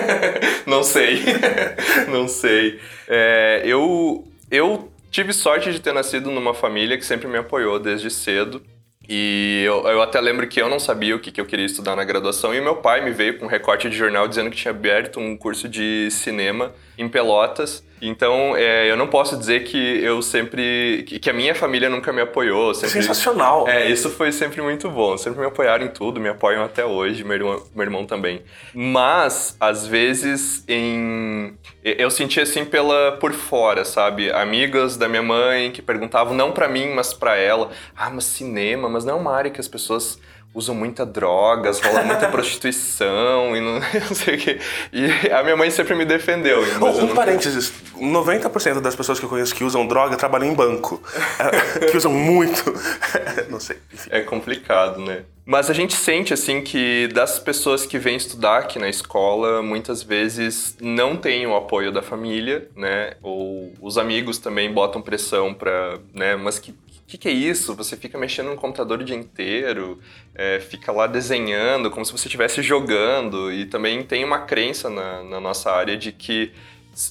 Não 0.66 0.82
sei. 0.82 1.22
Não 2.08 2.28
sei. 2.28 2.78
É, 3.08 3.62
eu, 3.64 4.28
eu 4.50 4.90
tive 5.10 5.32
sorte 5.32 5.72
de 5.72 5.80
ter 5.80 5.92
nascido 5.92 6.30
numa 6.30 6.54
família 6.54 6.96
que 6.98 7.04
sempre 7.04 7.26
me 7.26 7.38
apoiou 7.38 7.78
desde 7.78 8.10
cedo. 8.10 8.62
E 9.08 9.62
eu, 9.66 9.88
eu 9.88 10.02
até 10.02 10.20
lembro 10.20 10.46
que 10.46 10.60
eu 10.60 10.68
não 10.68 10.78
sabia 10.78 11.16
o 11.16 11.18
que, 11.18 11.32
que 11.32 11.40
eu 11.40 11.46
queria 11.46 11.64
estudar 11.64 11.96
na 11.96 12.04
graduação. 12.04 12.54
E 12.54 12.60
meu 12.60 12.76
pai 12.76 13.02
me 13.02 13.10
veio 13.10 13.38
com 13.38 13.46
um 13.46 13.48
recorte 13.48 13.88
de 13.88 13.96
jornal 13.96 14.28
dizendo 14.28 14.50
que 14.50 14.56
tinha 14.58 14.70
aberto 14.70 15.18
um 15.18 15.34
curso 15.34 15.66
de 15.66 16.10
cinema 16.10 16.74
em 16.98 17.08
Pelotas. 17.08 17.82
Então, 18.00 18.56
é, 18.56 18.90
eu 18.90 18.96
não 18.96 19.06
posso 19.06 19.36
dizer 19.36 19.64
que 19.64 19.76
eu 20.02 20.22
sempre... 20.22 21.04
que 21.04 21.28
a 21.28 21.32
minha 21.32 21.54
família 21.54 21.88
nunca 21.88 22.12
me 22.12 22.20
apoiou. 22.20 22.74
Sempre, 22.74 22.90
Sensacional. 22.90 23.68
é, 23.68 23.90
isso 23.90 24.10
foi 24.10 24.32
sempre 24.32 24.60
muito 24.62 24.90
bom. 24.90 25.16
Sempre 25.16 25.40
me 25.40 25.46
apoiaram 25.46 25.84
em 25.84 25.88
tudo, 25.88 26.20
me 26.20 26.28
apoiam 26.28 26.64
até 26.64 26.84
hoje, 26.84 27.24
meu 27.24 27.34
irmão, 27.36 27.62
meu 27.74 27.84
irmão 27.84 28.06
também. 28.06 28.42
Mas, 28.74 29.56
às 29.60 29.86
vezes, 29.86 30.64
em. 30.68 31.56
Eu 31.82 32.10
senti 32.10 32.40
assim 32.40 32.64
pela 32.64 33.12
por 33.12 33.32
fora, 33.32 33.84
sabe? 33.84 34.30
Amigas 34.30 34.96
da 34.96 35.08
minha 35.08 35.22
mãe 35.22 35.70
que 35.70 35.80
perguntavam, 35.80 36.34
não 36.34 36.52
pra 36.52 36.68
mim, 36.68 36.92
mas 36.94 37.12
pra 37.12 37.36
ela. 37.36 37.70
Ah, 37.96 38.10
mas 38.10 38.24
cinema, 38.24 38.88
mas 38.88 39.04
não 39.04 39.14
é 39.14 39.16
uma 39.16 39.34
área 39.34 39.50
que 39.50 39.60
as 39.60 39.68
pessoas 39.68 40.18
usam 40.54 40.74
muita 40.74 41.06
drogas, 41.06 41.80
rola 41.80 42.02
muita 42.02 42.26
prostituição 42.32 43.56
e 43.56 43.60
não, 43.60 43.74
não 44.08 44.14
sei 44.14 44.34
o 44.34 44.38
quê. 44.38 44.58
E 44.92 45.30
a 45.30 45.42
minha 45.42 45.56
mãe 45.56 45.70
sempre 45.70 45.94
me 45.94 46.04
defendeu. 46.04 46.64
eu 46.66 46.84
Um, 46.84 47.00
nunca- 47.02 47.14
parênteses, 47.14 47.72
90% 47.96 48.80
das 48.80 48.96
pessoas 48.96 49.18
que 49.18 49.24
eu 49.24 49.28
conheço 49.28 49.54
que 49.54 49.62
usam 49.64 49.86
droga 49.86 50.16
trabalham 50.16 50.48
em 50.48 50.54
banco. 50.54 51.02
É, 51.38 51.86
que 51.86 51.96
usam 51.96 52.12
muito. 52.12 52.62
Não 53.48 53.60
sei. 53.60 53.76
Enfim. 53.92 54.08
É 54.12 54.20
complicado, 54.20 55.00
né? 55.00 55.22
Mas 55.44 55.70
a 55.70 55.72
gente 55.72 55.94
sente, 55.94 56.34
assim, 56.34 56.60
que 56.60 57.08
das 57.08 57.38
pessoas 57.38 57.86
que 57.86 57.98
vêm 57.98 58.16
estudar 58.16 58.58
aqui 58.58 58.78
na 58.78 58.86
escola, 58.88 59.62
muitas 59.62 60.02
vezes 60.02 60.76
não 60.78 61.16
tem 61.16 61.46
o 61.46 61.56
apoio 61.56 61.90
da 61.90 62.02
família, 62.02 62.68
né? 62.76 63.14
Ou 63.22 63.72
os 63.80 63.96
amigos 63.96 64.36
também 64.36 64.70
botam 64.70 65.00
pressão 65.00 65.54
pra, 65.54 65.98
né? 66.12 66.36
Mas 66.36 66.58
que, 66.58 66.74
que 67.08 67.16
que 67.16 67.26
é 67.26 67.32
isso? 67.32 67.74
Você 67.74 67.96
fica 67.96 68.18
mexendo 68.18 68.50
no 68.50 68.56
computador 68.56 69.00
o 69.00 69.04
dia 69.04 69.16
inteiro, 69.16 69.98
é, 70.34 70.60
fica 70.60 70.92
lá 70.92 71.06
desenhando 71.06 71.90
como 71.90 72.04
se 72.04 72.12
você 72.12 72.28
estivesse 72.28 72.62
jogando. 72.62 73.50
E 73.50 73.64
também 73.64 74.02
tem 74.02 74.22
uma 74.24 74.40
crença 74.40 74.90
na, 74.90 75.24
na 75.24 75.40
nossa 75.40 75.72
área 75.72 75.96
de 75.96 76.12
que 76.12 76.52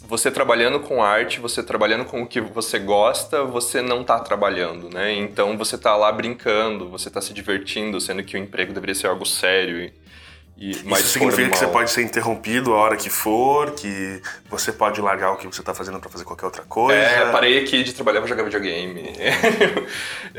você 0.07 0.29
trabalhando 0.29 0.79
com 0.79 1.01
arte, 1.03 1.39
você 1.39 1.63
trabalhando 1.63 2.05
com 2.05 2.21
o 2.21 2.27
que 2.27 2.39
você 2.39 2.77
gosta, 2.77 3.43
você 3.43 3.81
não 3.81 4.03
tá 4.03 4.19
trabalhando, 4.19 4.87
né? 4.93 5.13
Então 5.15 5.57
você 5.57 5.77
tá 5.77 5.95
lá 5.95 6.11
brincando, 6.11 6.89
você 6.89 7.09
tá 7.09 7.19
se 7.19 7.33
divertindo, 7.33 7.99
sendo 7.99 8.23
que 8.23 8.37
o 8.37 8.39
emprego 8.39 8.73
deveria 8.73 8.93
ser 8.93 9.07
algo 9.07 9.25
sério 9.25 9.91
e, 10.59 10.83
mais 10.85 11.03
Isso 11.03 11.13
significa 11.13 11.51
que 11.51 11.57
você 11.57 11.67
pode 11.67 11.91
ser 11.91 12.01
interrompido 12.01 12.73
a 12.73 12.77
hora 12.77 12.97
que 12.97 13.11
for, 13.11 13.71
que 13.71 14.21
você 14.49 14.71
pode 14.71 14.99
largar 14.99 15.33
o 15.33 15.37
que 15.37 15.45
você 15.45 15.61
tá 15.61 15.73
fazendo 15.73 15.99
pra 15.99 16.09
fazer 16.09 16.23
qualquer 16.23 16.45
outra 16.45 16.63
coisa. 16.63 16.99
É, 16.99 17.31
parei 17.31 17.59
aqui 17.59 17.83
de 17.83 17.93
trabalhar 17.93 18.21
pra 18.21 18.27
jogar 18.27 18.43
videogame. 18.43 19.13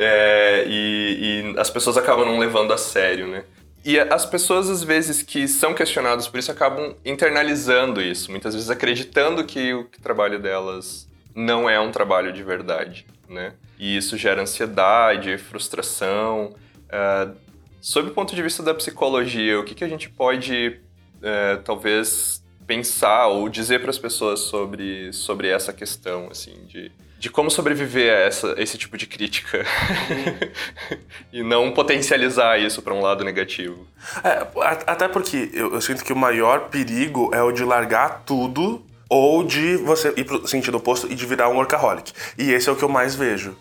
É, 0.00 0.64
e, 0.66 1.52
e 1.54 1.58
as 1.58 1.70
pessoas 1.70 1.96
acabam 1.96 2.24
não 2.24 2.38
levando 2.38 2.72
a 2.72 2.78
sério, 2.78 3.26
né? 3.26 3.42
E 3.84 3.98
as 3.98 4.24
pessoas, 4.26 4.68
às 4.68 4.82
vezes, 4.82 5.22
que 5.22 5.48
são 5.48 5.74
questionadas 5.74 6.28
por 6.28 6.38
isso, 6.38 6.52
acabam 6.52 6.94
internalizando 7.04 8.00
isso. 8.00 8.30
Muitas 8.30 8.54
vezes 8.54 8.70
acreditando 8.70 9.42
que 9.44 9.72
o 9.72 9.84
trabalho 10.02 10.38
delas 10.38 11.08
não 11.34 11.68
é 11.68 11.80
um 11.80 11.90
trabalho 11.90 12.32
de 12.32 12.42
verdade, 12.42 13.06
né? 13.28 13.54
E 13.78 13.96
isso 13.96 14.16
gera 14.16 14.42
ansiedade, 14.42 15.38
frustração. 15.38 16.54
Ah, 16.90 17.28
sob 17.80 18.08
o 18.08 18.12
ponto 18.12 18.34
de 18.34 18.42
vista 18.42 18.62
da 18.62 18.74
psicologia, 18.74 19.58
o 19.58 19.64
que, 19.64 19.74
que 19.74 19.84
a 19.84 19.88
gente 19.88 20.08
pode, 20.08 20.80
eh, 21.22 21.56
talvez, 21.64 22.42
pensar 22.66 23.28
ou 23.28 23.48
dizer 23.48 23.80
para 23.80 23.90
as 23.90 23.98
pessoas 23.98 24.40
sobre, 24.40 25.12
sobre 25.12 25.48
essa 25.48 25.72
questão, 25.72 26.28
assim, 26.30 26.54
de, 26.66 26.92
de 27.18 27.30
como 27.30 27.50
sobreviver 27.50 28.12
a 28.12 28.18
essa, 28.18 28.54
esse 28.58 28.76
tipo 28.76 28.96
de 28.98 29.06
crítica 29.06 29.64
e 31.32 31.42
não 31.42 31.72
potencializar 31.72 32.58
isso 32.58 32.82
para 32.82 32.92
um 32.92 33.00
lado 33.00 33.24
negativo. 33.24 33.86
É, 34.22 34.46
até 34.86 35.08
porque 35.08 35.50
eu, 35.54 35.72
eu 35.72 35.80
sinto 35.80 36.04
que 36.04 36.12
o 36.12 36.16
maior 36.16 36.68
perigo 36.68 37.34
é 37.34 37.42
o 37.42 37.50
de 37.50 37.64
largar 37.64 38.22
tudo 38.24 38.84
ou 39.08 39.42
de 39.42 39.76
você 39.78 40.12
ir 40.16 40.24
pro 40.24 40.46
sentido 40.46 40.76
oposto 40.76 41.10
e 41.10 41.14
de 41.14 41.24
virar 41.24 41.48
um 41.48 41.56
workaholic. 41.56 42.12
E 42.36 42.52
esse 42.52 42.68
é 42.68 42.72
o 42.72 42.76
que 42.76 42.84
eu 42.84 42.88
mais 42.88 43.14
vejo, 43.14 43.56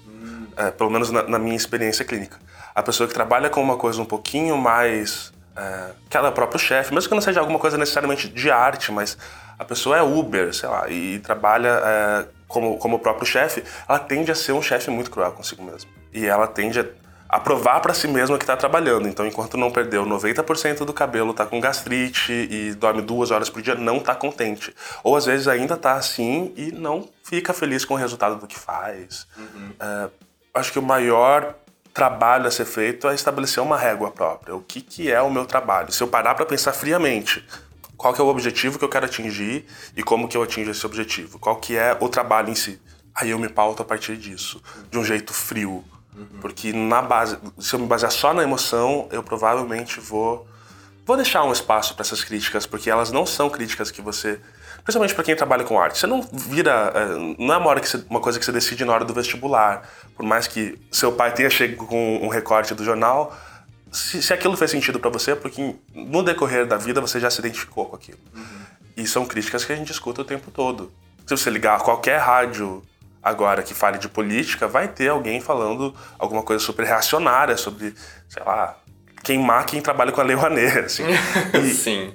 é, 0.58 0.70
pelo 0.70 0.90
menos 0.90 1.10
na, 1.10 1.24
na 1.24 1.40
minha 1.40 1.56
experiência 1.56 2.04
clínica. 2.04 2.38
A 2.78 2.84
pessoa 2.84 3.08
que 3.08 3.14
trabalha 3.14 3.50
com 3.50 3.62
uma 3.62 3.76
coisa 3.76 4.00
um 4.02 4.06
pouquinho 4.06 4.56
mais. 4.58 5.34
É, 5.56 5.90
que 6.08 6.16
ela 6.16 6.28
é 6.28 6.30
o 6.30 6.34
próprio 6.34 6.60
chefe, 6.60 6.94
mesmo 6.94 7.10
que 7.10 7.16
não 7.16 7.22
seja 7.22 7.40
alguma 7.40 7.58
coisa 7.58 7.80
necessariamente 7.80 8.30
de 8.30 8.52
arte, 8.52 8.92
mas 8.92 9.18
a 9.58 9.66
pessoa 9.66 9.98
é 9.98 10.04
Uber, 10.04 10.54
sei 10.54 10.70
lá, 10.70 10.88
e 10.88 11.18
trabalha 11.18 11.82
é, 11.84 12.26
como, 12.48 12.78
como 12.78 12.98
o 12.98 13.00
próprio 13.00 13.26
chefe, 13.26 13.64
ela 13.90 13.98
tende 13.98 14.32
a 14.32 14.36
ser 14.36 14.52
um 14.52 14.62
chefe 14.62 14.92
muito 14.92 15.10
cruel 15.10 15.32
consigo 15.32 15.64
mesmo. 15.64 15.90
E 16.14 16.28
ela 16.28 16.46
tende 16.46 16.80
a 16.80 16.86
a 17.30 17.40
provar 17.40 17.82
pra 17.82 17.94
si 17.94 18.08
mesma 18.08 18.38
que 18.38 18.46
tá 18.46 18.56
trabalhando. 18.56 19.08
Então, 19.08 19.26
enquanto 19.26 19.58
não 19.58 19.70
perdeu 19.70 20.06
90% 20.06 20.86
do 20.86 20.94
cabelo, 20.94 21.34
tá 21.34 21.46
com 21.46 21.60
gastrite 21.60 22.32
e 22.32 22.74
dorme 22.74 23.02
duas 23.02 23.32
horas 23.32 23.50
por 23.50 23.62
dia, 23.62 23.76
não 23.76 24.00
tá 24.00 24.16
contente. 24.16 24.74
Ou 25.04 25.16
às 25.16 25.26
vezes 25.26 25.48
ainda 25.48 25.76
tá 25.76 25.94
assim 25.94 26.54
e 26.56 26.72
não 26.72 27.08
fica 27.24 27.54
feliz 27.54 27.84
com 27.84 27.96
o 27.96 27.98
resultado 27.98 28.38
do 28.38 28.48
que 28.48 28.58
faz. 28.58 29.28
É, 29.80 30.10
acho 30.54 30.72
que 30.72 30.80
o 30.80 30.82
maior 30.82 31.56
trabalho 31.98 32.46
a 32.46 32.52
ser 32.52 32.66
feito 32.66 33.08
é 33.08 33.16
estabelecer 33.16 33.62
uma 33.62 33.76
régua 33.76 34.12
própria. 34.12 34.56
O 34.56 34.62
que, 34.62 34.82
que 34.82 35.12
é 35.12 35.20
o 35.20 35.32
meu 35.32 35.48
trabalho? 35.48 35.92
Se 35.92 36.04
eu 36.04 36.08
parar 36.08 36.36
pra 36.36 36.46
pensar 36.46 36.72
friamente, 36.72 37.44
qual 37.98 38.14
que 38.14 38.22
é 38.22 38.24
o 38.24 38.28
objetivo 38.28 38.78
que 38.78 38.86
eu 38.86 38.90
quero 38.90 39.08
atingir 39.08 39.66
e 39.96 40.04
como 40.04 40.28
que 40.28 40.38
eu 40.38 40.44
atingo 40.44 40.70
esse 40.70 40.86
objetivo? 40.86 41.40
Qual 41.40 41.56
que 41.56 41.76
é 41.76 41.98
o 42.00 42.08
trabalho 42.08 42.52
em 42.52 42.56
si? 42.56 42.80
Aí 43.16 43.32
eu 43.32 43.40
me 43.40 43.50
pauto 43.50 43.82
a 43.82 43.86
partir 43.86 44.16
disso, 44.16 44.62
de 44.92 45.00
um 45.00 45.04
jeito 45.04 45.34
frio. 45.34 45.84
Porque 46.40 46.72
na 46.72 47.02
base, 47.02 47.40
se 47.58 47.74
eu 47.74 47.80
me 47.80 47.88
basear 47.88 48.12
só 48.12 48.32
na 48.32 48.44
emoção, 48.44 49.08
eu 49.12 49.24
provavelmente 49.24 50.00
vou 50.00 50.48
vou 51.04 51.16
deixar 51.16 51.46
um 51.46 51.52
espaço 51.52 51.96
para 51.96 52.04
essas 52.04 52.24
críticas, 52.24 52.68
porque 52.68 52.92
elas 52.92 53.12
não 53.12 53.26
são 53.26 53.50
críticas 53.50 53.90
que 53.90 54.04
você, 54.04 54.40
principalmente 54.88 55.14
para 55.14 55.24
quem 55.26 55.36
trabalha 55.36 55.66
com 55.66 55.78
arte, 55.78 55.98
você 56.00 56.08
não 56.08 56.22
vira, 56.32 56.94
é, 56.96 57.06
não 57.38 57.54
é 57.54 57.58
uma, 57.58 57.68
hora 57.68 57.82
que 57.82 57.90
você- 57.90 58.06
uma 58.10 58.22
coisa 58.22 58.40
que 58.40 58.46
você 58.46 58.54
decide 58.54 58.86
na 58.86 58.94
hora 58.94 59.04
do 59.04 59.14
vestibular. 59.14 59.84
Por 60.16 60.26
mais 60.26 60.48
que 60.48 60.80
seu 60.90 61.12
pai 61.12 61.34
tenha 61.34 61.50
chegado 61.50 61.86
com 61.86 62.20
um 62.24 62.30
recorte 62.30 62.74
do 62.74 62.86
jornal, 62.86 63.38
se, 63.92 64.24
se 64.24 64.32
aquilo 64.34 64.56
fez 64.56 64.72
sentido 64.72 64.98
para 64.98 65.10
você, 65.10 65.32
é 65.32 65.36
porque 65.36 65.76
no 65.94 66.24
decorrer 66.24 66.66
da 66.66 66.78
vida 66.78 67.02
você 67.02 67.20
já 67.20 67.30
se 67.30 67.40
identificou 67.42 67.86
com 67.88 67.98
aquilo. 67.98 68.18
E 68.96 69.06
são 69.06 69.26
críticas 69.26 69.66
que 69.66 69.74
a 69.74 69.76
gente 69.76 69.92
escuta 69.92 70.22
o 70.22 70.24
tempo 70.24 70.50
todo. 70.52 70.90
Se 71.26 71.36
você 71.36 71.50
ligar 71.50 71.82
qualquer 71.82 72.20
rádio 72.22 72.82
agora 73.22 73.62
que 73.64 73.74
fale 73.74 73.98
de 73.98 74.08
política, 74.08 74.70
vai 74.70 74.88
ter 74.88 75.10
alguém 75.10 75.42
falando 75.42 75.94
alguma 76.18 76.44
coisa 76.44 76.64
super 76.64 76.86
reacionária, 76.86 77.58
sobre, 77.58 77.94
sei 78.30 78.42
lá, 78.42 78.78
queimar 79.22 79.66
quem 79.66 79.82
trabalha 79.82 80.14
com 80.14 80.22
a 80.22 80.24
Lei 80.24 80.38
Rouanet, 80.38 80.80
assim. 80.80 81.04
Sim. 81.76 82.14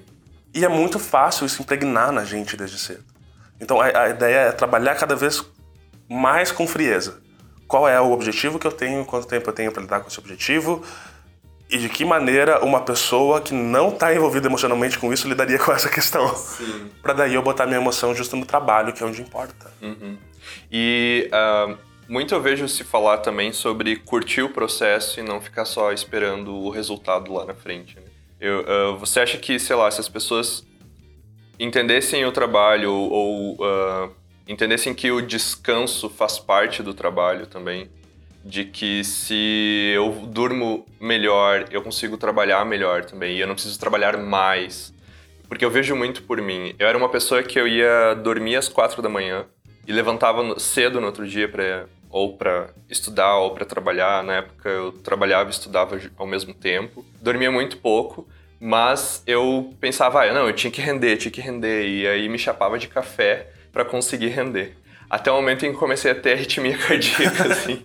E 0.54 0.64
é 0.64 0.68
muito 0.68 0.98
fácil 0.98 1.46
isso 1.46 1.62
impregnar 1.62 2.12
na 2.12 2.24
gente 2.24 2.56
desde 2.56 2.78
cedo. 2.78 3.04
Então 3.60 3.80
a, 3.80 3.86
a 3.86 4.08
ideia 4.10 4.38
é 4.38 4.52
trabalhar 4.52 4.94
cada 4.96 5.14
vez 5.14 5.44
mais 6.08 6.50
com 6.50 6.66
frieza. 6.66 7.20
Qual 7.66 7.88
é 7.88 8.00
o 8.00 8.12
objetivo 8.12 8.58
que 8.58 8.66
eu 8.66 8.72
tenho, 8.72 9.04
quanto 9.04 9.26
tempo 9.26 9.48
eu 9.48 9.54
tenho 9.54 9.72
para 9.72 9.82
lidar 9.82 10.00
com 10.00 10.08
esse 10.08 10.18
objetivo 10.18 10.84
e 11.70 11.78
de 11.78 11.88
que 11.88 12.04
maneira 12.04 12.62
uma 12.62 12.82
pessoa 12.82 13.40
que 13.40 13.54
não 13.54 13.88
está 13.88 14.14
envolvida 14.14 14.46
emocionalmente 14.46 14.98
com 14.98 15.10
isso 15.10 15.26
lidaria 15.26 15.58
com 15.58 15.72
essa 15.72 15.88
questão. 15.88 16.30
Para 17.00 17.14
daí 17.14 17.34
eu 17.34 17.42
botar 17.42 17.64
minha 17.64 17.78
emoção 17.78 18.14
justo 18.14 18.36
no 18.36 18.44
trabalho, 18.44 18.92
que 18.92 19.02
é 19.02 19.06
onde 19.06 19.22
importa. 19.22 19.72
E 20.70 21.30
ah, 21.32 21.74
muito 22.06 22.34
eu 22.34 22.42
vejo 22.42 22.68
se 22.68 22.84
falar 22.84 23.18
também 23.18 23.54
sobre 23.54 23.96
curtir 23.96 24.42
o 24.42 24.50
processo 24.50 25.18
e 25.18 25.22
não 25.22 25.40
ficar 25.40 25.64
só 25.64 25.92
esperando 25.92 26.54
o 26.54 26.68
resultado 26.68 27.32
lá 27.32 27.46
na 27.46 27.54
frente. 27.54 27.96
né? 27.96 28.02
Eu, 28.42 28.62
uh, 28.62 28.98
você 28.98 29.20
acha 29.20 29.38
que, 29.38 29.56
sei 29.56 29.76
lá, 29.76 29.88
se 29.88 30.00
as 30.00 30.08
pessoas 30.08 30.66
entendessem 31.60 32.24
o 32.24 32.32
trabalho 32.32 32.92
ou 32.92 33.54
uh, 33.54 34.12
entendessem 34.48 34.92
que 34.92 35.12
o 35.12 35.22
descanso 35.22 36.10
faz 36.10 36.40
parte 36.40 36.82
do 36.82 36.92
trabalho 36.92 37.46
também, 37.46 37.88
de 38.44 38.64
que 38.64 39.04
se 39.04 39.92
eu 39.94 40.10
durmo 40.26 40.84
melhor, 41.00 41.66
eu 41.70 41.82
consigo 41.82 42.16
trabalhar 42.16 42.64
melhor 42.64 43.04
também, 43.04 43.36
e 43.36 43.40
eu 43.40 43.46
não 43.46 43.54
preciso 43.54 43.78
trabalhar 43.78 44.18
mais. 44.18 44.92
Porque 45.48 45.64
eu 45.64 45.70
vejo 45.70 45.94
muito 45.94 46.24
por 46.24 46.42
mim. 46.42 46.74
Eu 46.80 46.88
era 46.88 46.98
uma 46.98 47.08
pessoa 47.08 47.44
que 47.44 47.60
eu 47.60 47.68
ia 47.68 48.14
dormir 48.14 48.56
às 48.56 48.68
quatro 48.68 49.00
da 49.00 49.08
manhã 49.08 49.46
e 49.86 49.92
levantava 49.92 50.58
cedo 50.58 51.00
no 51.00 51.06
outro 51.06 51.28
dia 51.28 51.48
para 51.48 51.86
ou 52.12 52.36
para 52.36 52.68
estudar 52.88 53.38
ou 53.38 53.52
para 53.52 53.64
trabalhar. 53.64 54.22
Na 54.22 54.34
época 54.34 54.68
eu 54.68 54.92
trabalhava 54.92 55.48
e 55.48 55.52
estudava 55.52 55.98
ao 56.16 56.26
mesmo 56.26 56.52
tempo. 56.52 57.04
Dormia 57.20 57.50
muito 57.50 57.78
pouco, 57.78 58.28
mas 58.60 59.22
eu 59.26 59.74
pensava, 59.80 60.22
ah, 60.22 60.32
não, 60.32 60.46
eu 60.46 60.52
tinha 60.52 60.70
que 60.70 60.80
render, 60.80 61.16
tinha 61.16 61.32
que 61.32 61.40
render. 61.40 61.88
E 61.88 62.06
aí 62.06 62.28
me 62.28 62.38
chapava 62.38 62.78
de 62.78 62.86
café 62.86 63.48
para 63.72 63.84
conseguir 63.84 64.28
render. 64.28 64.76
Até 65.08 65.32
o 65.32 65.36
momento 65.36 65.64
em 65.64 65.72
que 65.72 65.78
comecei 65.78 66.10
a 66.10 66.14
ter 66.14 66.34
arritmia 66.34 66.76
cardíaca, 66.78 67.44
assim. 67.44 67.82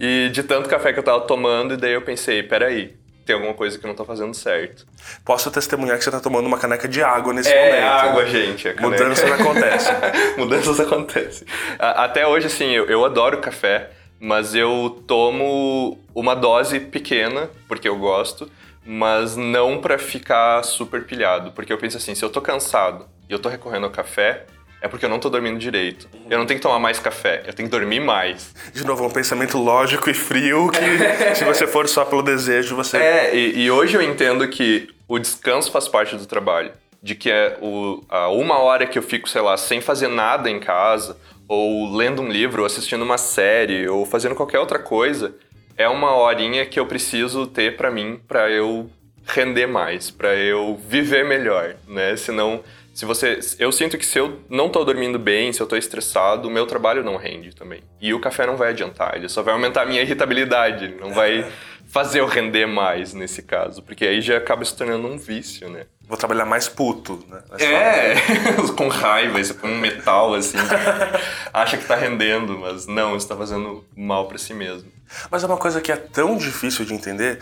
E 0.00 0.30
de 0.32 0.42
tanto 0.42 0.68
café 0.68 0.92
que 0.92 0.98
eu 0.98 1.02
tava 1.02 1.20
tomando, 1.20 1.74
e 1.74 1.76
daí 1.76 1.92
eu 1.92 2.02
pensei, 2.02 2.42
peraí, 2.42 2.96
tem 3.24 3.34
alguma 3.34 3.54
coisa 3.54 3.78
que 3.78 3.86
não 3.86 3.94
tá 3.94 4.04
fazendo 4.04 4.34
certo. 4.34 4.86
Posso 5.24 5.50
testemunhar 5.50 5.98
que 5.98 6.04
você 6.04 6.10
tá 6.10 6.20
tomando 6.20 6.46
uma 6.46 6.58
caneca 6.58 6.88
de 6.88 7.02
água 7.02 7.32
nesse 7.32 7.50
é, 7.50 7.66
momento. 7.66 7.82
É 7.82 7.88
água, 7.88 8.26
gente. 8.26 8.68
A 8.68 8.80
Mudanças 8.80 9.32
acontecem. 9.32 9.94
Mudanças 10.36 10.80
acontecem. 10.80 11.46
Até 11.78 12.26
hoje, 12.26 12.46
assim, 12.46 12.70
eu, 12.70 12.86
eu 12.86 13.04
adoro 13.04 13.38
café, 13.38 13.90
mas 14.18 14.54
eu 14.54 15.02
tomo 15.06 15.98
uma 16.14 16.34
dose 16.34 16.80
pequena, 16.80 17.48
porque 17.68 17.88
eu 17.88 17.96
gosto, 17.96 18.50
mas 18.84 19.36
não 19.36 19.80
para 19.80 19.98
ficar 19.98 20.62
super 20.62 21.04
pilhado. 21.04 21.52
Porque 21.52 21.72
eu 21.72 21.78
penso 21.78 21.96
assim, 21.96 22.14
se 22.14 22.24
eu 22.24 22.30
tô 22.30 22.40
cansado 22.40 23.06
e 23.28 23.32
eu 23.32 23.38
tô 23.38 23.48
recorrendo 23.48 23.84
ao 23.84 23.90
café, 23.90 24.46
é 24.80 24.88
porque 24.88 25.04
eu 25.04 25.08
não 25.08 25.18
tô 25.18 25.28
dormindo 25.28 25.58
direito. 25.58 26.08
Eu 26.28 26.38
não 26.38 26.46
tenho 26.46 26.58
que 26.58 26.62
tomar 26.62 26.78
mais 26.78 26.98
café, 26.98 27.42
eu 27.46 27.52
tenho 27.52 27.68
que 27.68 27.76
dormir 27.76 28.00
mais. 28.00 28.54
De 28.72 28.84
novo, 28.84 29.04
é 29.04 29.06
um 29.06 29.10
pensamento 29.10 29.58
lógico 29.58 30.08
e 30.08 30.14
frio 30.14 30.70
que 30.70 30.80
se 31.36 31.44
você 31.44 31.66
for 31.66 31.86
só 31.86 32.04
pelo 32.04 32.22
desejo, 32.22 32.74
você. 32.74 32.96
É, 32.96 33.34
e, 33.34 33.64
e 33.64 33.70
hoje 33.70 33.96
eu 33.96 34.02
entendo 34.02 34.46
que 34.48 34.88
o 35.06 35.18
descanso 35.18 35.70
faz 35.70 35.86
parte 35.86 36.16
do 36.16 36.26
trabalho. 36.26 36.72
De 37.02 37.14
que 37.14 37.30
é 37.30 37.56
o, 37.62 38.04
a 38.08 38.28
uma 38.28 38.58
hora 38.58 38.86
que 38.86 38.98
eu 38.98 39.02
fico, 39.02 39.28
sei 39.28 39.40
lá, 39.40 39.56
sem 39.56 39.80
fazer 39.80 40.08
nada 40.08 40.50
em 40.50 40.60
casa, 40.60 41.16
ou 41.48 41.96
lendo 41.96 42.20
um 42.20 42.28
livro, 42.28 42.60
ou 42.60 42.66
assistindo 42.66 43.02
uma 43.02 43.16
série, 43.16 43.88
ou 43.88 44.04
fazendo 44.04 44.34
qualquer 44.34 44.58
outra 44.58 44.78
coisa, 44.78 45.34
é 45.76 45.88
uma 45.88 46.14
horinha 46.14 46.66
que 46.66 46.78
eu 46.78 46.84
preciso 46.84 47.46
ter 47.46 47.76
para 47.76 47.90
mim, 47.90 48.20
para 48.28 48.50
eu 48.50 48.90
render 49.26 49.66
mais, 49.66 50.10
para 50.10 50.34
eu 50.36 50.78
viver 50.86 51.24
melhor, 51.24 51.76
né? 51.88 52.16
Senão 52.16 52.62
se 52.92 53.04
você. 53.04 53.38
Eu 53.58 53.70
sinto 53.70 53.96
que 53.96 54.04
se 54.04 54.18
eu 54.18 54.40
não 54.48 54.68
tô 54.68 54.84
dormindo 54.84 55.18
bem, 55.18 55.52
se 55.52 55.60
eu 55.60 55.66
tô 55.66 55.76
estressado, 55.76 56.48
o 56.48 56.50
meu 56.50 56.66
trabalho 56.66 57.04
não 57.04 57.16
rende 57.16 57.54
também. 57.54 57.82
E 58.00 58.12
o 58.12 58.20
café 58.20 58.46
não 58.46 58.56
vai 58.56 58.70
adiantar, 58.70 59.16
ele 59.16 59.28
só 59.28 59.42
vai 59.42 59.54
aumentar 59.54 59.82
a 59.82 59.86
minha 59.86 60.02
irritabilidade, 60.02 60.96
não 61.00 61.12
vai 61.12 61.46
fazer 61.86 62.20
eu 62.20 62.26
render 62.26 62.66
mais 62.66 63.14
nesse 63.14 63.42
caso, 63.42 63.82
porque 63.82 64.06
aí 64.06 64.20
já 64.20 64.36
acaba 64.36 64.64
se 64.64 64.76
tornando 64.76 65.06
um 65.06 65.18
vício, 65.18 65.68
né? 65.68 65.86
Vou 66.06 66.16
trabalhar 66.16 66.44
mais 66.44 66.68
puto, 66.68 67.24
né? 67.28 67.42
É, 67.58 68.14
com 68.76 68.88
raiva, 68.88 69.40
isso 69.40 69.54
com 69.54 69.68
um 69.68 69.78
metal 69.78 70.34
assim. 70.34 70.58
acha 71.54 71.76
que 71.76 71.84
tá 71.84 71.94
rendendo, 71.94 72.58
mas 72.58 72.86
não, 72.86 73.16
está 73.16 73.36
fazendo 73.36 73.84
mal 73.96 74.26
para 74.26 74.38
si 74.38 74.52
mesmo. 74.52 74.90
Mas 75.30 75.44
é 75.44 75.46
uma 75.46 75.56
coisa 75.56 75.80
que 75.80 75.92
é 75.92 75.96
tão 75.96 76.36
difícil 76.36 76.84
de 76.84 76.94
entender 76.94 77.38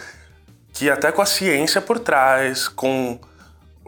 que 0.73 0.90
até 0.90 1.11
com 1.11 1.23
a 1.23 1.26
ciência 1.26 1.81
por 1.81 1.99
trás, 1.99 2.69
com 2.69 3.19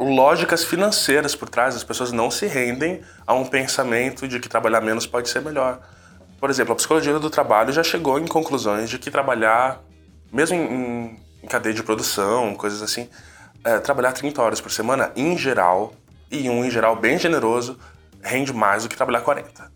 lógicas 0.01 0.65
financeiras 0.65 1.35
por 1.35 1.49
trás, 1.49 1.77
as 1.77 1.85
pessoas 1.85 2.11
não 2.11 2.31
se 2.31 2.47
rendem 2.47 3.03
a 3.27 3.35
um 3.35 3.45
pensamento 3.45 4.27
de 4.27 4.41
que 4.41 4.49
trabalhar 4.49 4.81
menos 4.81 5.07
pode 5.07 5.29
ser 5.29 5.43
melhor. 5.43 5.79
Por 6.41 6.49
exemplo, 6.49 6.73
a 6.73 6.77
psicologia 6.77 7.19
do 7.19 7.29
trabalho 7.29 7.71
já 7.71 7.83
chegou 7.83 8.19
em 8.19 8.27
conclusões 8.27 8.89
de 8.89 8.99
que 8.99 9.11
trabalhar, 9.11 9.81
mesmo 10.33 10.57
em, 10.57 11.21
em 11.43 11.47
cadeia 11.47 11.75
de 11.75 11.83
produção, 11.83 12.55
coisas 12.55 12.81
assim, 12.81 13.11
é, 13.63 13.79
trabalhar 13.79 14.13
30 14.13 14.41
horas 14.41 14.61
por 14.61 14.73
semana, 14.73 15.13
em 15.15 15.37
geral, 15.37 15.93
e 16.31 16.49
um 16.49 16.65
em 16.65 16.71
geral 16.71 16.97
bem 16.97 17.19
generoso, 17.19 17.79
rende 18.23 18.55
mais 18.55 18.85
do 18.85 18.89
que 18.89 18.97
trabalhar 18.97 19.21
40. 19.21 19.71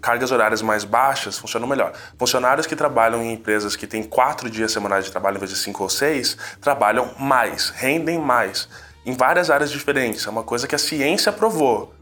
Cargas 0.00 0.32
horárias 0.32 0.60
mais 0.60 0.82
baixas 0.82 1.38
funcionam 1.38 1.68
melhor. 1.68 1.92
Funcionários 2.18 2.66
que 2.66 2.74
trabalham 2.74 3.22
em 3.22 3.34
empresas 3.34 3.76
que 3.76 3.86
têm 3.86 4.02
quatro 4.02 4.50
dias 4.50 4.72
semanais 4.72 5.04
de 5.04 5.12
trabalho 5.12 5.36
em 5.36 5.38
vez 5.38 5.52
de 5.52 5.56
cinco 5.56 5.84
ou 5.84 5.88
seis, 5.88 6.36
trabalham 6.60 7.14
mais, 7.16 7.68
rendem 7.68 8.18
mais 8.18 8.68
em 9.04 9.12
várias 9.14 9.50
áreas 9.50 9.70
diferentes. 9.70 10.26
É 10.26 10.30
uma 10.30 10.42
coisa 10.42 10.66
que 10.66 10.74
a 10.74 10.78
ciência 10.78 11.32
provou. 11.32 11.94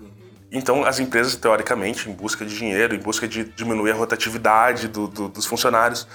Então, 0.52 0.84
as 0.84 0.98
empresas, 0.98 1.36
teoricamente, 1.36 2.10
em 2.10 2.12
busca 2.12 2.44
de 2.44 2.56
dinheiro, 2.56 2.94
em 2.94 2.98
busca 2.98 3.28
de 3.28 3.44
diminuir 3.44 3.92
a 3.92 3.94
rotatividade 3.94 4.88
do, 4.88 5.06
do, 5.06 5.28
dos 5.28 5.46
funcionários, 5.46 6.08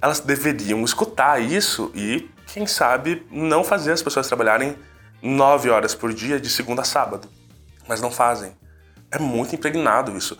elas 0.00 0.20
deveriam 0.20 0.84
escutar 0.84 1.42
isso 1.42 1.90
e, 1.94 2.30
quem 2.46 2.66
sabe, 2.66 3.26
não 3.30 3.64
fazer 3.64 3.92
as 3.92 4.02
pessoas 4.02 4.28
trabalharem 4.28 4.76
nove 5.20 5.70
horas 5.70 5.94
por 5.94 6.12
dia, 6.12 6.38
de 6.38 6.48
segunda 6.48 6.82
a 6.82 6.84
sábado. 6.84 7.28
Mas 7.88 8.00
não 8.00 8.10
fazem. 8.10 8.52
É 9.10 9.18
muito 9.18 9.54
impregnado 9.54 10.16
isso. 10.16 10.36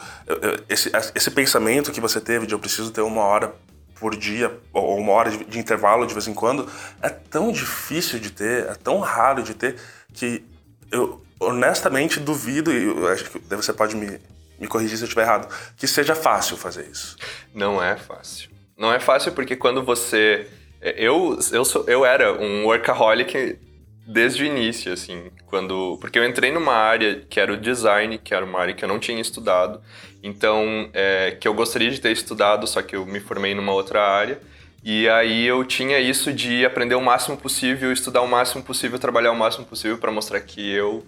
Esse, 0.68 0.92
esse 1.14 1.30
pensamento 1.30 1.90
que 1.90 2.00
você 2.00 2.20
teve 2.20 2.46
de 2.46 2.54
eu 2.54 2.58
preciso 2.58 2.90
ter 2.90 3.00
uma 3.00 3.22
hora 3.22 3.54
por 3.98 4.16
dia, 4.16 4.52
ou 4.72 4.98
uma 4.98 5.12
hora 5.12 5.30
de, 5.30 5.44
de, 5.44 5.58
intervalo 5.58 6.06
de 6.06 6.12
vez 6.12 6.26
em 6.26 6.34
quando, 6.34 6.68
é 7.00 7.08
tão 7.08 7.52
difícil 7.52 8.18
de 8.18 8.30
ter, 8.30 8.66
é 8.66 8.74
tão 8.74 8.98
raro 9.00 9.42
de 9.42 9.54
ter, 9.54 9.76
que 10.12 10.44
eu 10.90 11.22
honestamente 11.40 12.20
duvido, 12.20 12.72
e 12.72 13.06
acho 13.08 13.30
que 13.30 13.38
você 13.54 13.72
pode 13.72 13.96
me, 13.96 14.18
me 14.58 14.66
corrigir 14.66 14.96
se 14.96 15.04
eu 15.04 15.06
estiver 15.06 15.22
errado, 15.22 15.48
que 15.76 15.86
seja 15.86 16.14
fácil 16.14 16.56
fazer 16.56 16.86
isso. 16.90 17.16
Não 17.54 17.82
é 17.82 17.96
fácil. 17.96 18.50
Não 18.76 18.92
é 18.92 18.98
fácil 18.98 19.32
porque 19.32 19.54
quando 19.56 19.82
você. 19.82 20.48
Eu, 20.80 21.38
eu, 21.52 21.64
sou, 21.64 21.84
eu 21.88 22.04
era 22.04 22.32
um 22.32 22.66
workaholic 22.66 23.58
desde 24.06 24.42
o 24.42 24.46
início, 24.46 24.92
assim, 24.92 25.30
quando... 25.46 25.96
Porque 26.00 26.18
eu 26.18 26.24
entrei 26.26 26.52
numa 26.52 26.74
área 26.74 27.22
que 27.28 27.40
era 27.40 27.52
o 27.52 27.56
design, 27.56 28.18
que 28.18 28.34
era 28.34 28.44
uma 28.44 28.60
área 28.60 28.74
que 28.74 28.84
eu 28.84 28.88
não 28.88 28.98
tinha 28.98 29.20
estudado, 29.20 29.80
então, 30.24 30.88
é, 30.94 31.36
que 31.38 31.46
eu 31.46 31.52
gostaria 31.52 31.90
de 31.90 32.00
ter 32.00 32.10
estudado, 32.10 32.66
só 32.66 32.80
que 32.80 32.96
eu 32.96 33.04
me 33.04 33.20
formei 33.20 33.54
numa 33.54 33.74
outra 33.74 34.02
área, 34.02 34.40
e 34.82 35.06
aí 35.06 35.44
eu 35.44 35.62
tinha 35.64 36.00
isso 36.00 36.32
de 36.32 36.64
aprender 36.64 36.94
o 36.94 37.00
máximo 37.00 37.36
possível, 37.36 37.92
estudar 37.92 38.22
o 38.22 38.26
máximo 38.26 38.62
possível, 38.62 38.98
trabalhar 38.98 39.32
o 39.32 39.36
máximo 39.36 39.66
possível 39.66 39.98
para 39.98 40.10
mostrar 40.10 40.40
que 40.40 40.74
eu 40.74 41.04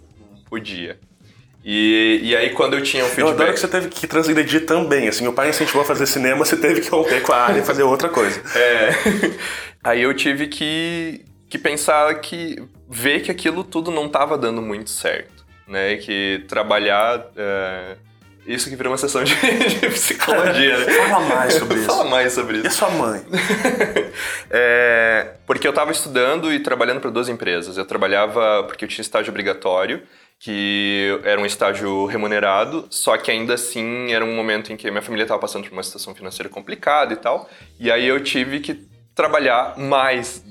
podia. 0.50 0.98
E, 1.64 2.20
e 2.24 2.36
aí 2.36 2.50
quando 2.50 2.74
eu 2.74 2.82
tinha 2.82 3.04
um 3.04 3.08
feedback... 3.08 3.26
Eu 3.26 3.34
adoro 3.34 3.54
que 3.54 3.60
você 3.60 3.68
teve 3.68 3.88
que 3.88 4.06
transgredir 4.06 4.66
também, 4.66 5.08
assim, 5.08 5.22
meu 5.22 5.32
pai 5.32 5.48
incentivou 5.48 5.80
a 5.80 5.84
fazer 5.86 6.06
cinema, 6.06 6.44
você 6.44 6.56
teve 6.56 6.82
que 6.82 6.90
romper 6.90 7.22
com 7.22 7.32
a 7.32 7.38
área 7.38 7.60
e 7.60 7.64
fazer 7.64 7.84
outra 7.84 8.10
coisa. 8.10 8.38
É, 8.54 8.90
aí 9.82 10.02
eu 10.02 10.12
tive 10.12 10.46
que, 10.46 11.24
que 11.48 11.56
pensar 11.56 12.14
que 12.20 12.62
ver 12.86 13.20
que 13.20 13.30
aquilo 13.30 13.64
tudo 13.64 13.90
não 13.90 14.06
estava 14.06 14.36
dando 14.36 14.60
muito 14.60 14.90
certo, 14.90 15.46
né? 15.66 15.96
Que 15.96 16.44
trabalhar 16.46 17.26
é... 17.34 17.96
Isso 18.46 18.70
que 18.70 18.76
virou 18.76 18.92
uma 18.92 18.98
sessão 18.98 19.24
de, 19.24 19.34
de 19.34 19.88
psicologia, 19.88 20.78
né? 20.78 20.92
Fala 20.92 21.20
mais 21.20 21.54
sobre 21.54 21.76
isso. 21.78 21.86
Fala 21.86 22.04
mais 22.04 22.32
sobre 22.32 22.58
isso. 22.58 22.66
E 22.66 22.70
sua 22.70 22.90
mãe? 22.90 23.22
é, 24.50 25.32
porque 25.46 25.66
eu 25.66 25.70
estava 25.70 25.90
estudando 25.90 26.52
e 26.52 26.60
trabalhando 26.60 27.00
para 27.00 27.10
duas 27.10 27.28
empresas. 27.28 27.76
Eu 27.76 27.84
trabalhava 27.84 28.64
porque 28.64 28.84
eu 28.84 28.88
tinha 28.88 29.02
estágio 29.02 29.30
obrigatório, 29.30 30.02
que 30.38 31.18
era 31.24 31.40
um 31.40 31.46
estágio 31.46 32.06
remunerado, 32.06 32.86
só 32.88 33.16
que 33.16 33.30
ainda 33.30 33.54
assim 33.54 34.12
era 34.12 34.24
um 34.24 34.34
momento 34.34 34.72
em 34.72 34.76
que 34.76 34.88
minha 34.90 35.02
família 35.02 35.24
estava 35.24 35.40
passando 35.40 35.64
por 35.64 35.72
uma 35.72 35.82
situação 35.82 36.14
financeira 36.14 36.48
complicada 36.48 37.12
e 37.12 37.16
tal. 37.16 37.48
E 37.80 37.90
aí 37.90 38.06
eu 38.06 38.22
tive 38.22 38.60
que 38.60 38.95
trabalhar 39.16 39.78
mais, 39.78 40.44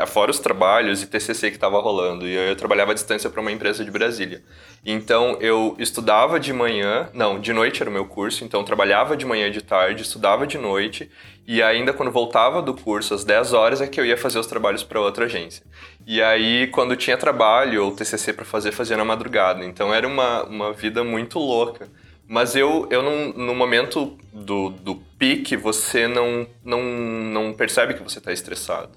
ah, 0.00 0.06
fora 0.06 0.30
os 0.30 0.38
trabalhos 0.38 1.02
e 1.02 1.06
TCC 1.06 1.50
que 1.50 1.56
estava 1.58 1.78
rolando. 1.78 2.26
E 2.26 2.34
eu 2.34 2.56
trabalhava 2.56 2.92
à 2.92 2.94
distância 2.94 3.28
para 3.28 3.42
uma 3.42 3.52
empresa 3.52 3.84
de 3.84 3.90
Brasília. 3.90 4.42
Então 4.86 5.36
eu 5.38 5.76
estudava 5.78 6.40
de 6.40 6.50
manhã, 6.50 7.10
não, 7.12 7.38
de 7.38 7.52
noite 7.52 7.82
era 7.82 7.90
o 7.90 7.92
meu 7.92 8.06
curso, 8.06 8.42
então 8.42 8.64
trabalhava 8.64 9.18
de 9.18 9.26
manhã 9.26 9.48
e 9.48 9.50
de 9.50 9.60
tarde, 9.62 10.00
estudava 10.00 10.46
de 10.46 10.56
noite 10.56 11.10
e 11.46 11.62
ainda 11.62 11.92
quando 11.92 12.10
voltava 12.10 12.62
do 12.62 12.72
curso 12.72 13.12
às 13.12 13.22
10 13.22 13.52
horas 13.52 13.82
é 13.82 13.86
que 13.86 14.00
eu 14.00 14.06
ia 14.06 14.16
fazer 14.16 14.38
os 14.38 14.46
trabalhos 14.46 14.82
para 14.82 14.98
outra 14.98 15.26
agência. 15.26 15.62
E 16.06 16.22
aí 16.22 16.68
quando 16.68 16.96
tinha 16.96 17.18
trabalho 17.18 17.84
ou 17.84 17.90
TCC 17.90 18.32
para 18.32 18.46
fazer, 18.46 18.72
fazia 18.72 18.96
na 18.96 19.04
madrugada. 19.04 19.62
Então 19.62 19.92
era 19.92 20.08
uma, 20.08 20.42
uma 20.44 20.72
vida 20.72 21.04
muito 21.04 21.38
louca. 21.38 21.86
Mas 22.28 22.56
eu, 22.56 22.88
eu 22.90 23.02
não, 23.02 23.32
no 23.32 23.54
momento 23.54 24.18
do, 24.32 24.70
do 24.70 24.96
pique, 25.18 25.56
você 25.56 26.08
não, 26.08 26.46
não, 26.64 26.82
não 26.82 27.52
percebe 27.52 27.94
que 27.94 28.02
você 28.02 28.18
está 28.18 28.32
estressado. 28.32 28.90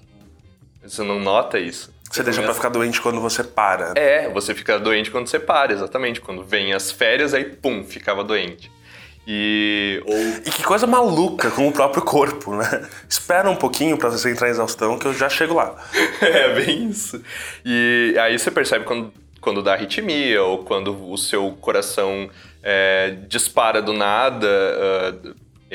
Você 0.82 1.02
não 1.02 1.20
nota 1.20 1.58
isso. 1.58 1.92
Você, 2.04 2.16
você 2.16 2.22
deixa 2.24 2.40
começa... 2.40 2.54
pra 2.54 2.54
ficar 2.54 2.68
doente 2.70 3.00
quando 3.00 3.20
você 3.20 3.44
para. 3.44 3.92
É, 3.96 4.28
você 4.28 4.54
fica 4.54 4.78
doente 4.78 5.10
quando 5.10 5.28
você 5.28 5.38
para, 5.38 5.72
exatamente. 5.72 6.20
Quando 6.20 6.42
vem 6.42 6.72
as 6.72 6.90
férias, 6.90 7.32
aí 7.34 7.44
pum, 7.44 7.84
ficava 7.84 8.24
doente. 8.24 8.70
E, 9.26 10.02
ou 10.06 10.16
E 10.44 10.50
que 10.50 10.64
coisa 10.64 10.86
maluca 10.86 11.50
com 11.50 11.68
o 11.68 11.72
próprio 11.72 12.02
corpo, 12.02 12.56
né? 12.56 12.88
Espera 13.08 13.48
um 13.48 13.54
pouquinho 13.54 13.96
pra 13.96 14.08
você 14.08 14.30
entrar 14.30 14.48
em 14.48 14.50
exaustão 14.50 14.98
que 14.98 15.06
eu 15.06 15.14
já 15.14 15.28
chego 15.28 15.54
lá. 15.54 15.76
É, 16.20 16.54
bem 16.54 16.88
isso. 16.88 17.22
E 17.64 18.16
aí 18.20 18.38
você 18.38 18.50
percebe 18.50 18.84
quando, 18.84 19.12
quando 19.40 19.62
dá 19.62 19.74
arritmia 19.74 20.42
ou 20.42 20.64
quando 20.64 21.10
o 21.10 21.16
seu 21.16 21.52
coração 21.60 22.28
é, 22.62 23.10
dispara 23.28 23.80
do 23.80 23.92
nada, 23.92 24.46
é, 24.46 25.14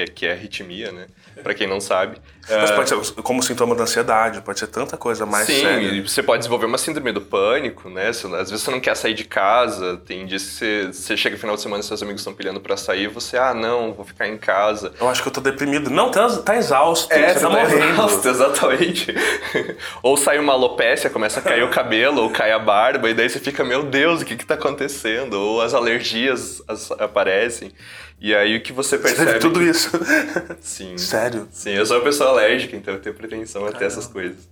que 0.04 0.26
é 0.26 0.32
arritmia, 0.34 0.92
né? 0.92 1.06
Pra 1.42 1.54
quem 1.54 1.68
não 1.68 1.80
sabe. 1.80 2.18
Mas 2.50 2.72
Ah, 2.72 2.76
pode 2.76 2.90
ser 2.90 2.98
como 3.24 3.42
sintoma 3.42 3.76
da 3.76 3.84
ansiedade, 3.84 4.42
pode 4.42 4.60
ser 4.60 4.68
tanta 4.68 4.96
coisa 4.98 5.26
mais 5.26 5.48
Sim, 5.48 5.62
séria. 5.62 5.88
e 5.88 6.02
você 6.02 6.22
pode 6.24 6.40
desenvolver 6.40 6.66
uma 6.66 6.78
síndrome 6.78 7.12
do 7.12 7.22
pânico, 7.22 7.90
né? 7.90 8.12
Você- 8.14 8.28
às 8.28 8.50
vezes 8.50 8.62
você 8.64 8.72
não 8.72 8.80
quer 8.80 8.96
sair 8.96 9.14
de 9.14 9.24
casa, 9.26 9.98
tem 10.06 10.26
dias 10.26 10.44
que 10.44 10.50
você, 10.52 10.88
você 10.94 11.18
chega 11.18 11.36
no 11.36 11.40
final 11.42 11.56
de 11.56 11.62
semana 11.62 11.82
e 11.82 11.84
seus 11.86 12.02
amigos 12.04 12.22
estão 12.22 12.34
pilhando 12.34 12.60
pra 12.60 12.76
sair, 12.78 13.08
você, 13.08 13.38
ah, 13.38 13.54
não, 13.54 13.94
vou 13.94 14.06
ficar 14.06 14.28
em 14.28 14.38
casa. 14.38 14.94
Eu 15.00 15.08
acho 15.10 15.22
que 15.22 15.28
eu 15.28 15.34
tô 15.34 15.42
deprimido. 15.42 15.90
Não, 15.90 16.10
tá, 16.12 16.28
tá 16.38 16.56
exausto. 16.56 17.12
É, 17.14 17.34
você 17.34 17.40
tá 17.40 17.50
tá 17.50 17.64
exausto, 17.64 18.28
exatamente. 18.30 19.14
ou 20.04 20.16
sai 20.18 20.40
uma 20.40 20.54
alopécia, 20.54 21.10
começa 21.10 21.40
a 21.40 21.44
cair 21.44 21.64
o 21.64 21.70
cabelo, 21.70 22.22
ou 22.22 22.30
cai 22.30 22.52
a 22.52 22.60
barba, 22.60 23.10
e 23.10 23.14
daí 23.14 23.30
você 23.30 23.40
fica, 23.40 23.64
meu 23.64 23.84
Deus, 23.84 24.22
o 24.22 24.26
que 24.26 24.36
que 24.36 24.46
tá 24.46 24.54
acontecendo? 24.54 25.34
Ou 25.34 25.62
as 25.62 25.74
alergias 25.74 26.62
as- 26.68 26.92
aparecem. 26.92 27.72
E 28.20 28.34
aí 28.34 28.58
o 28.58 28.62
que 28.62 28.72
você 28.74 28.98
Você 28.98 29.04
percebe... 29.04 29.26
teve 29.28 29.40
tudo 29.40 29.62
isso. 29.62 29.92
Sim. 30.62 30.98
Sério. 30.98 31.48
Sim, 31.52 31.72
eu 31.72 31.86
sou 31.86 31.98
uma 31.98 32.04
pessoa 32.04 32.30
alérgica, 32.30 32.76
então 32.76 32.94
eu 32.94 33.02
tenho 33.02 33.16
pretensão 33.16 33.66
a 33.66 33.72
ter 33.72 33.86
essas 33.86 34.08
coisas. 34.08 34.48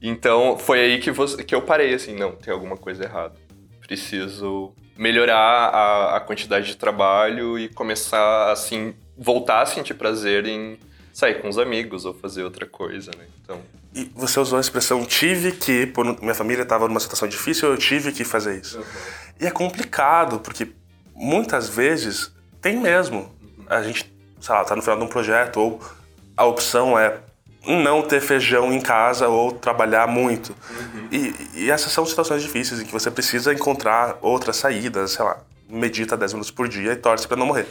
Então, 0.00 0.56
foi 0.58 0.80
aí 0.80 1.00
que, 1.00 1.10
você, 1.10 1.42
que 1.42 1.54
eu 1.54 1.62
parei, 1.62 1.92
assim, 1.94 2.14
não, 2.14 2.32
tem 2.32 2.52
alguma 2.52 2.76
coisa 2.76 3.04
errada. 3.04 3.34
Preciso 3.80 4.72
melhorar 4.96 5.34
a, 5.68 6.16
a 6.16 6.20
quantidade 6.20 6.66
de 6.66 6.76
trabalho 6.76 7.58
e 7.58 7.68
começar, 7.68 8.52
assim, 8.52 8.94
voltar 9.16 9.62
a 9.62 9.66
sentir 9.66 9.94
prazer 9.94 10.46
em 10.46 10.78
sair 11.12 11.40
com 11.40 11.48
os 11.48 11.58
amigos 11.58 12.04
ou 12.04 12.14
fazer 12.14 12.44
outra 12.44 12.64
coisa, 12.64 13.10
né? 13.18 13.24
Então, 13.42 13.60
E 13.94 14.04
você 14.14 14.38
usou 14.38 14.56
a 14.56 14.60
expressão 14.60 15.04
tive 15.04 15.52
que, 15.52 15.86
por 15.86 16.04
minha 16.20 16.34
família 16.34 16.62
estava 16.62 16.86
numa 16.86 17.00
situação 17.00 17.26
difícil, 17.26 17.70
eu 17.70 17.76
tive 17.76 18.12
que 18.12 18.24
fazer 18.24 18.60
isso. 18.60 18.80
E 19.40 19.46
é 19.46 19.50
complicado, 19.50 20.38
porque 20.38 20.68
muitas 21.14 21.68
vezes 21.68 22.32
tem 22.60 22.78
mesmo. 22.78 23.30
A 23.68 23.82
gente, 23.82 24.12
sei 24.40 24.54
lá, 24.54 24.64
tá 24.64 24.74
no 24.74 24.82
final 24.82 24.98
de 24.98 25.04
um 25.04 25.08
projeto, 25.08 25.58
ou 25.58 25.80
a 26.36 26.44
opção 26.44 26.98
é 26.98 27.18
não 27.66 28.02
ter 28.02 28.20
feijão 28.20 28.72
em 28.72 28.80
casa 28.80 29.28
ou 29.28 29.52
trabalhar 29.52 30.06
muito. 30.06 30.54
E, 31.10 31.34
e 31.54 31.70
essas 31.70 31.92
são 31.92 32.06
situações 32.06 32.42
difíceis 32.42 32.80
em 32.80 32.84
que 32.84 32.92
você 32.92 33.10
precisa 33.10 33.52
encontrar 33.52 34.16
outras 34.22 34.56
saídas, 34.56 35.12
sei 35.12 35.24
lá, 35.24 35.38
medita 35.68 36.16
10 36.16 36.32
minutos 36.32 36.50
por 36.50 36.66
dia 36.66 36.92
e 36.92 36.96
torce 36.96 37.28
para 37.28 37.36
não 37.36 37.46
morrer. 37.46 37.66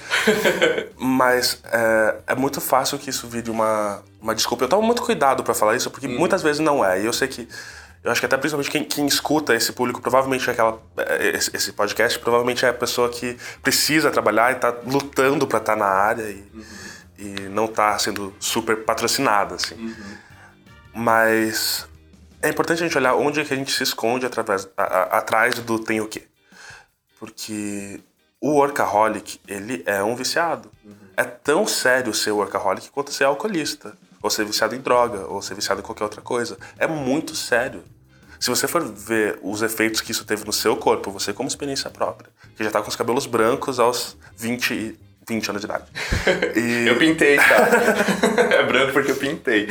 Mas 0.98 1.62
é, 1.66 2.16
é 2.28 2.36
muito 2.36 2.62
fácil 2.62 3.00
que 3.00 3.10
isso 3.10 3.28
vire 3.28 3.50
uma, 3.50 4.04
uma 4.22 4.36
desculpa. 4.36 4.66
Eu 4.66 4.70
tomo 4.70 4.84
muito 4.86 5.02
cuidado 5.02 5.44
para 5.44 5.54
falar 5.54 5.76
isso, 5.76 5.90
porque 5.90 6.08
muitas 6.08 6.44
vezes 6.44 6.60
não 6.60 6.86
é. 6.86 7.02
E 7.02 7.06
eu 7.06 7.14
sei 7.14 7.28
que. 7.28 7.48
Eu 8.08 8.12
acho 8.14 8.22
que 8.22 8.26
até 8.26 8.38
principalmente 8.38 8.72
quem, 8.72 8.84
quem 8.86 9.06
escuta 9.06 9.54
esse 9.54 9.74
público, 9.74 10.02
provavelmente 10.02 10.50
é 10.50 10.54
aquela. 10.54 10.82
é, 10.98 11.28
Esse, 11.36 11.54
esse 11.56 11.74
podcast, 11.74 12.18
provavelmente 12.20 12.66
é 12.66 12.70
a 12.70 12.74
pessoa 12.74 13.10
que 13.10 13.38
precisa 13.62 14.10
trabalhar 14.10 14.52
e 14.54 14.56
tá 14.56 14.74
lutando 14.86 15.46
para 15.46 15.60
estar 15.60 15.76
na 15.76 15.86
área 15.88 16.24
e, 16.24 16.44
e 17.18 17.30
não 17.50 17.68
tá 17.68 17.98
sendo 18.00 18.34
super 18.40 18.86
patrocinada, 18.86 19.56
assim. 19.56 19.94
Mas 20.94 21.88
é 22.42 22.50
importante 22.50 22.82
a 22.84 22.88
gente 22.88 22.98
olhar 22.98 23.14
onde 23.16 23.40
é 23.42 23.44
que 23.46 23.54
a 23.54 23.58
gente 23.58 23.72
se 23.72 23.84
esconde 23.84 24.26
através, 24.26 24.68
a- 24.78 24.84
a- 24.84 25.18
atrás 25.18 25.56
do 25.56 25.78
tem 25.78 26.00
o 26.02 26.08
quê. 26.08 26.24
Porque 27.20 28.00
o 28.40 28.52
workaholic, 28.54 29.40
ele 29.48 29.84
é 29.86 30.02
um 30.04 30.16
viciado. 30.16 30.72
É 31.16 31.24
tão 31.24 31.68
sério 31.68 32.14
ser 32.14 32.32
workaholic 32.32 32.90
quanto 32.92 33.12
ser 33.12 33.26
alcoolista. 33.26 33.98
Ou 34.22 34.30
ser 34.30 34.46
viciado 34.46 34.76
em 34.76 34.80
droga, 34.80 35.26
ou 35.28 35.42
ser 35.42 35.54
viciado 35.54 35.82
em 35.82 35.84
qualquer 35.84 36.04
outra 36.04 36.22
coisa. 36.22 36.58
É 36.80 36.88
muito 36.88 37.36
sério. 37.36 37.84
Se 38.40 38.50
você 38.50 38.68
for 38.68 38.84
ver 38.84 39.40
os 39.42 39.62
efeitos 39.62 40.02
que 40.02 40.12
isso 40.12 40.26
teve 40.26 40.46
no 40.46 40.54
seu 40.54 40.76
corpo, 40.76 41.12
você 41.12 41.34
como 41.34 41.48
experiência 41.50 41.90
própria, 41.90 42.30
que 42.56 42.64
já 42.64 42.72
tá 42.72 42.82
com 42.82 42.90
os 42.90 42.96
cabelos 42.96 43.26
brancos 43.26 43.80
aos 43.80 44.16
20, 44.38 44.74
e- 44.74 45.00
20 45.28 45.50
anos 45.50 45.62
de 45.62 45.66
idade. 45.68 45.86
E- 46.56 46.88
eu 46.88 46.98
pintei, 46.98 47.38
tá? 47.38 47.44
é 48.56 48.64
branco 48.64 48.94
porque 48.94 49.12
eu 49.12 49.16
pintei. 49.16 49.68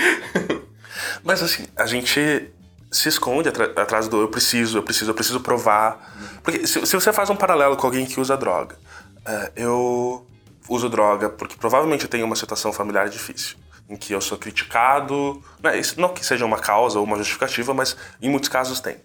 Mas 1.23 1.43
assim, 1.43 1.65
a 1.77 1.87
gente 1.87 2.51
se 2.91 3.09
esconde 3.09 3.49
atrás 3.49 4.09
do 4.09 4.21
eu 4.21 4.29
preciso, 4.29 4.79
eu 4.79 4.83
preciso, 4.83 5.11
eu 5.11 5.15
preciso 5.15 5.41
provar. 5.41 6.15
Porque 6.43 6.67
se, 6.67 6.85
se 6.87 6.95
você 6.95 7.13
faz 7.13 7.31
um 7.31 7.37
paralelo 7.37 7.77
com 7.77 7.87
alguém 7.87 8.07
que 8.07 8.21
usa 8.21 8.37
droga, 8.37 8.77
é, 9.25 9.53
eu 9.57 10.27
uso 10.69 10.89
droga 10.89 11.29
porque 11.29 11.57
provavelmente 11.57 12.05
eu 12.05 12.09
tenho 12.11 12.25
uma 12.27 12.37
situação 12.37 12.73
familiar 12.73 13.09
difícil, 13.09 13.57
em 13.89 13.97
que 13.97 14.13
eu 14.13 14.21
sou 14.21 14.37
criticado, 14.37 15.43
né, 15.63 15.79
isso 15.79 16.01
não 16.01 16.09
que 16.09 16.25
seja 16.25 16.45
uma 16.45 16.59
causa 16.59 16.99
ou 16.99 17.05
uma 17.05 17.17
justificativa, 17.17 17.73
mas 17.73 17.97
em 18.21 18.29
muitos 18.29 18.49
casos 18.49 18.81
tem. 18.81 18.97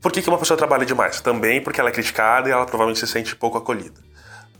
Por 0.00 0.12
que, 0.12 0.20
que 0.20 0.28
uma 0.28 0.36
pessoa 0.38 0.56
trabalha 0.58 0.84
demais? 0.84 1.20
Também 1.20 1.62
porque 1.62 1.80
ela 1.80 1.88
é 1.88 1.92
criticada 1.92 2.48
e 2.48 2.52
ela 2.52 2.66
provavelmente 2.66 3.00
se 3.00 3.06
sente 3.06 3.34
pouco 3.34 3.56
acolhida. 3.56 3.98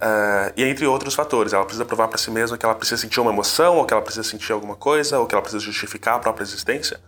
É, 0.01 0.53
e 0.57 0.65
entre 0.65 0.87
outros 0.87 1.15
fatores, 1.15 1.53
ela 1.53 1.65
precisa 1.65 1.85
provar 1.85 2.09
para 2.09 2.17
si 2.19 2.31
mesma 2.31 2.57
que 2.57 2.65
ela 2.65 2.75
precisa 2.75 3.01
sentir 3.01 3.21
uma 3.21 3.31
emoção, 3.31 3.77
ou 3.77 3.85
que 3.85 3.93
ela 3.93 4.03
precisa 4.03 4.27
sentir 4.27 4.53
alguma 4.53 4.75
coisa, 4.75 5.19
ou 5.19 5.27
que 5.27 5.35
ela 5.35 5.43
precisa 5.43 5.63
justificar 5.63 6.15
a 6.15 6.19
própria 6.19 6.43
existência. 6.43 6.99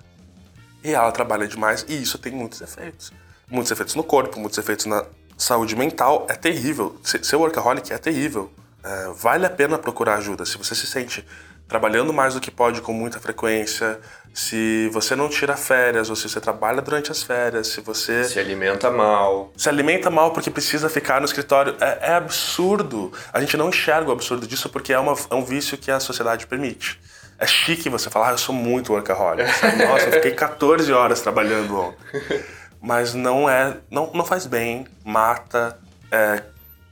E 0.85 0.93
ela 0.93 1.11
trabalha 1.11 1.49
demais 1.49 1.85
e 1.89 2.01
isso 2.01 2.19
tem 2.19 2.33
muitos 2.33 2.61
efeitos. 2.61 3.13
Muitos 3.51 3.73
efeitos 3.73 3.95
no 3.95 4.05
corpo, 4.05 4.39
muitos 4.39 4.59
efeitos 4.59 4.87
na 4.87 5.05
saúde 5.37 5.75
mental. 5.75 6.27
É 6.29 6.35
terrível. 6.35 6.97
Se- 7.03 7.25
Ser 7.25 7.37
workaholic 7.37 7.93
é 7.93 7.99
terrível. 7.99 8.53
É, 8.85 9.09
vale 9.15 9.47
a 9.47 9.51
pena 9.51 9.79
procurar 9.79 10.17
ajuda. 10.17 10.45
Se 10.45 10.57
você 10.59 10.75
se 10.75 10.87
sente 10.87 11.27
trabalhando 11.69 12.13
mais 12.13 12.35
do 12.35 12.41
que 12.41 12.51
pode 12.51 12.81
com 12.81 12.93
muita 12.93 13.19
frequência, 13.19 13.99
se 14.33 14.89
você 14.93 15.17
não 15.17 15.29
tira 15.29 15.57
férias, 15.57 16.11
ou 16.11 16.17
se 16.17 16.29
você 16.29 16.41
trabalha 16.41 16.81
durante 16.83 17.11
as 17.11 17.23
férias, 17.23 17.69
se 17.69 17.81
você 17.81 18.25
Se 18.25 18.39
alimenta 18.39 18.91
mal. 18.91 19.53
se 19.57 19.69
alimenta 19.69 20.11
mal 20.11 20.31
porque 20.33 20.51
precisa 20.51 20.89
ficar 20.91 21.21
no 21.21 21.25
escritório. 21.25 21.75
É, 21.81 22.11
é 22.11 22.15
absurdo. 22.15 23.13
A 23.33 23.41
gente 23.41 23.57
não 23.57 23.69
enxerga 23.71 24.11
o 24.11 24.13
absurdo 24.13 24.47
disso 24.47 24.69
porque 24.69 24.93
é, 24.93 24.99
uma- 24.99 25.17
é 25.31 25.35
um 25.35 25.45
vício 25.45 25.77
que 25.79 25.91
a 25.91 25.99
sociedade 25.99 26.47
permite. 26.47 27.01
É 27.39 27.47
chique 27.47 27.89
você 27.89 28.09
falar, 28.11 28.29
ah, 28.29 28.33
eu 28.33 28.39
sou 28.39 28.55
muito 28.55 28.93
workaholic. 28.93 29.51
sabe? 29.55 29.77
Nossa, 29.85 30.07
eu 30.07 30.13
fiquei 30.13 30.33
14 30.33 30.93
horas 30.93 31.21
trabalhando 31.21 31.77
ontem. 31.79 32.43
Mas 32.81 33.15
não 33.15 33.49
é. 33.49 33.79
Não, 33.91 34.11
não 34.15 34.25
faz 34.25 34.47
bem, 34.47 34.87
mata, 35.05 35.79
é, 36.11 36.43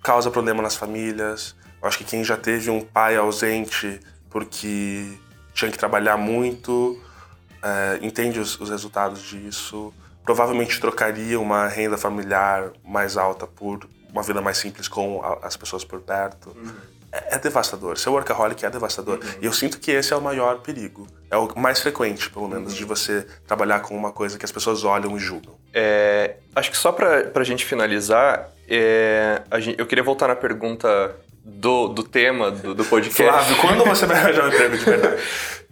causa 0.02 0.30
problema 0.30 0.62
nas 0.62 0.74
famílias. 0.76 1.54
Eu 1.80 1.86
acho 1.88 1.98
que 1.98 2.04
quem 2.04 2.24
já 2.24 2.36
teve 2.36 2.70
um 2.70 2.80
pai 2.80 3.16
ausente 3.16 4.00
porque 4.38 5.12
tinha 5.54 5.70
que 5.70 5.78
trabalhar 5.78 6.16
muito, 6.16 7.00
é, 7.62 8.00
entende 8.02 8.40
os, 8.40 8.60
os 8.60 8.68
resultados 8.68 9.22
disso. 9.22 9.94
Provavelmente 10.24 10.80
trocaria 10.80 11.38
uma 11.38 11.68
renda 11.68 11.96
familiar 11.96 12.72
mais 12.84 13.16
alta 13.16 13.46
por 13.46 13.88
uma 14.10 14.22
vida 14.24 14.40
mais 14.42 14.58
simples 14.58 14.88
com 14.88 15.22
a- 15.22 15.38
as 15.46 15.56
pessoas 15.56 15.84
por 15.84 16.00
perto. 16.00 16.54
É, 17.12 17.36
é 17.36 17.38
devastador. 17.38 17.96
Ser 17.96 18.08
workaholic 18.08 18.64
é 18.66 18.70
devastador. 18.70 19.20
E 19.40 19.46
eu 19.46 19.52
sinto 19.52 19.78
que 19.78 19.92
esse 19.92 20.12
é 20.12 20.16
o 20.16 20.20
maior 20.20 20.58
perigo. 20.58 21.06
É 21.30 21.36
o 21.36 21.56
mais 21.56 21.78
frequente, 21.78 22.28
pelo 22.28 22.48
menos, 22.48 22.74
de 22.74 22.84
você 22.84 23.24
trabalhar 23.46 23.80
com 23.80 23.96
uma 23.96 24.10
coisa 24.10 24.36
que 24.36 24.44
as 24.44 24.50
pessoas 24.50 24.82
olham 24.82 25.16
e 25.16 25.20
julgam. 25.20 25.54
É, 25.72 26.36
acho 26.56 26.72
que 26.72 26.76
só 26.76 26.90
pra, 26.90 27.22
pra 27.24 27.44
gente 27.44 27.64
finalizar, 27.64 28.48
é, 28.68 29.42
a 29.48 29.60
gente- 29.60 29.78
eu 29.78 29.86
queria 29.86 30.02
voltar 30.02 30.26
na 30.26 30.34
pergunta 30.34 31.14
do, 31.44 31.88
do 31.88 32.02
tema 32.02 32.50
do, 32.50 32.74
do 32.74 32.84
podcast. 32.84 33.22
Flávio, 33.22 33.56
quando 33.58 33.84
você 33.84 34.06
vai 34.06 34.16
arranjar 34.16 34.44
um 34.44 34.48
emprego 34.48 34.78
de 34.78 34.84
verdade? 34.84 35.22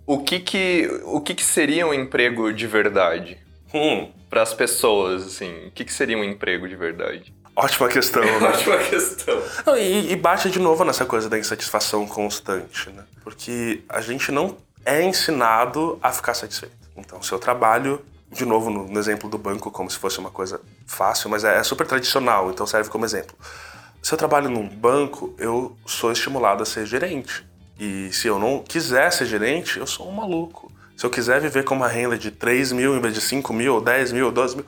O 0.06 0.18
que 0.18 0.40
que, 0.40 1.00
o 1.04 1.20
que 1.20 1.34
que 1.34 1.44
seria 1.44 1.86
um 1.86 1.94
emprego 1.94 2.52
de 2.52 2.66
verdade? 2.66 3.38
Hum, 3.72 4.10
Para 4.28 4.42
as 4.42 4.52
pessoas, 4.52 5.24
assim, 5.26 5.66
o 5.66 5.70
que 5.70 5.84
que 5.84 5.92
seria 5.92 6.18
um 6.18 6.24
emprego 6.24 6.68
de 6.68 6.76
verdade? 6.76 7.32
ótima 7.54 7.88
questão, 7.88 8.22
né? 8.40 8.48
Ótima 8.48 8.78
questão. 8.78 9.42
Não, 9.66 9.76
e, 9.76 10.12
e 10.12 10.16
bate 10.16 10.50
de 10.50 10.58
novo 10.58 10.84
nessa 10.84 11.04
coisa 11.04 11.28
da 11.28 11.38
insatisfação 11.38 12.06
constante, 12.06 12.90
né? 12.90 13.04
Porque 13.22 13.82
a 13.88 14.00
gente 14.00 14.32
não 14.32 14.56
é 14.84 15.02
ensinado 15.02 15.98
a 16.02 16.10
ficar 16.12 16.34
satisfeito. 16.34 16.74
Então, 16.96 17.22
se 17.22 17.30
eu 17.32 17.38
trabalho, 17.38 18.02
de 18.30 18.44
novo 18.44 18.70
no, 18.70 18.88
no 18.88 18.98
exemplo 18.98 19.28
do 19.28 19.38
banco, 19.38 19.70
como 19.70 19.90
se 19.90 19.98
fosse 19.98 20.18
uma 20.18 20.30
coisa 20.30 20.60
fácil, 20.86 21.30
mas 21.30 21.44
é, 21.44 21.58
é 21.58 21.62
super 21.62 21.86
tradicional, 21.86 22.50
então 22.50 22.66
serve 22.66 22.90
como 22.90 23.04
exemplo. 23.04 23.36
Se 24.02 24.12
eu 24.12 24.18
trabalho 24.18 24.50
num 24.50 24.68
banco, 24.68 25.32
eu 25.38 25.76
sou 25.86 26.10
estimulado 26.10 26.64
a 26.64 26.66
ser 26.66 26.84
gerente. 26.84 27.46
E 27.78 28.12
se 28.12 28.26
eu 28.26 28.36
não 28.36 28.58
quiser 28.58 29.12
ser 29.12 29.26
gerente, 29.26 29.78
eu 29.78 29.86
sou 29.86 30.08
um 30.08 30.12
maluco. 30.12 30.72
Se 30.96 31.06
eu 31.06 31.10
quiser 31.10 31.40
viver 31.40 31.62
com 31.62 31.76
uma 31.76 31.86
renda 31.86 32.18
de 32.18 32.32
3 32.32 32.72
mil 32.72 32.96
em 32.96 33.00
vez 33.00 33.14
de 33.14 33.20
5 33.20 33.52
mil, 33.52 33.74
ou 33.74 33.80
10 33.80 34.10
mil, 34.10 34.26
ou 34.26 34.32
12 34.32 34.56
mil, 34.56 34.66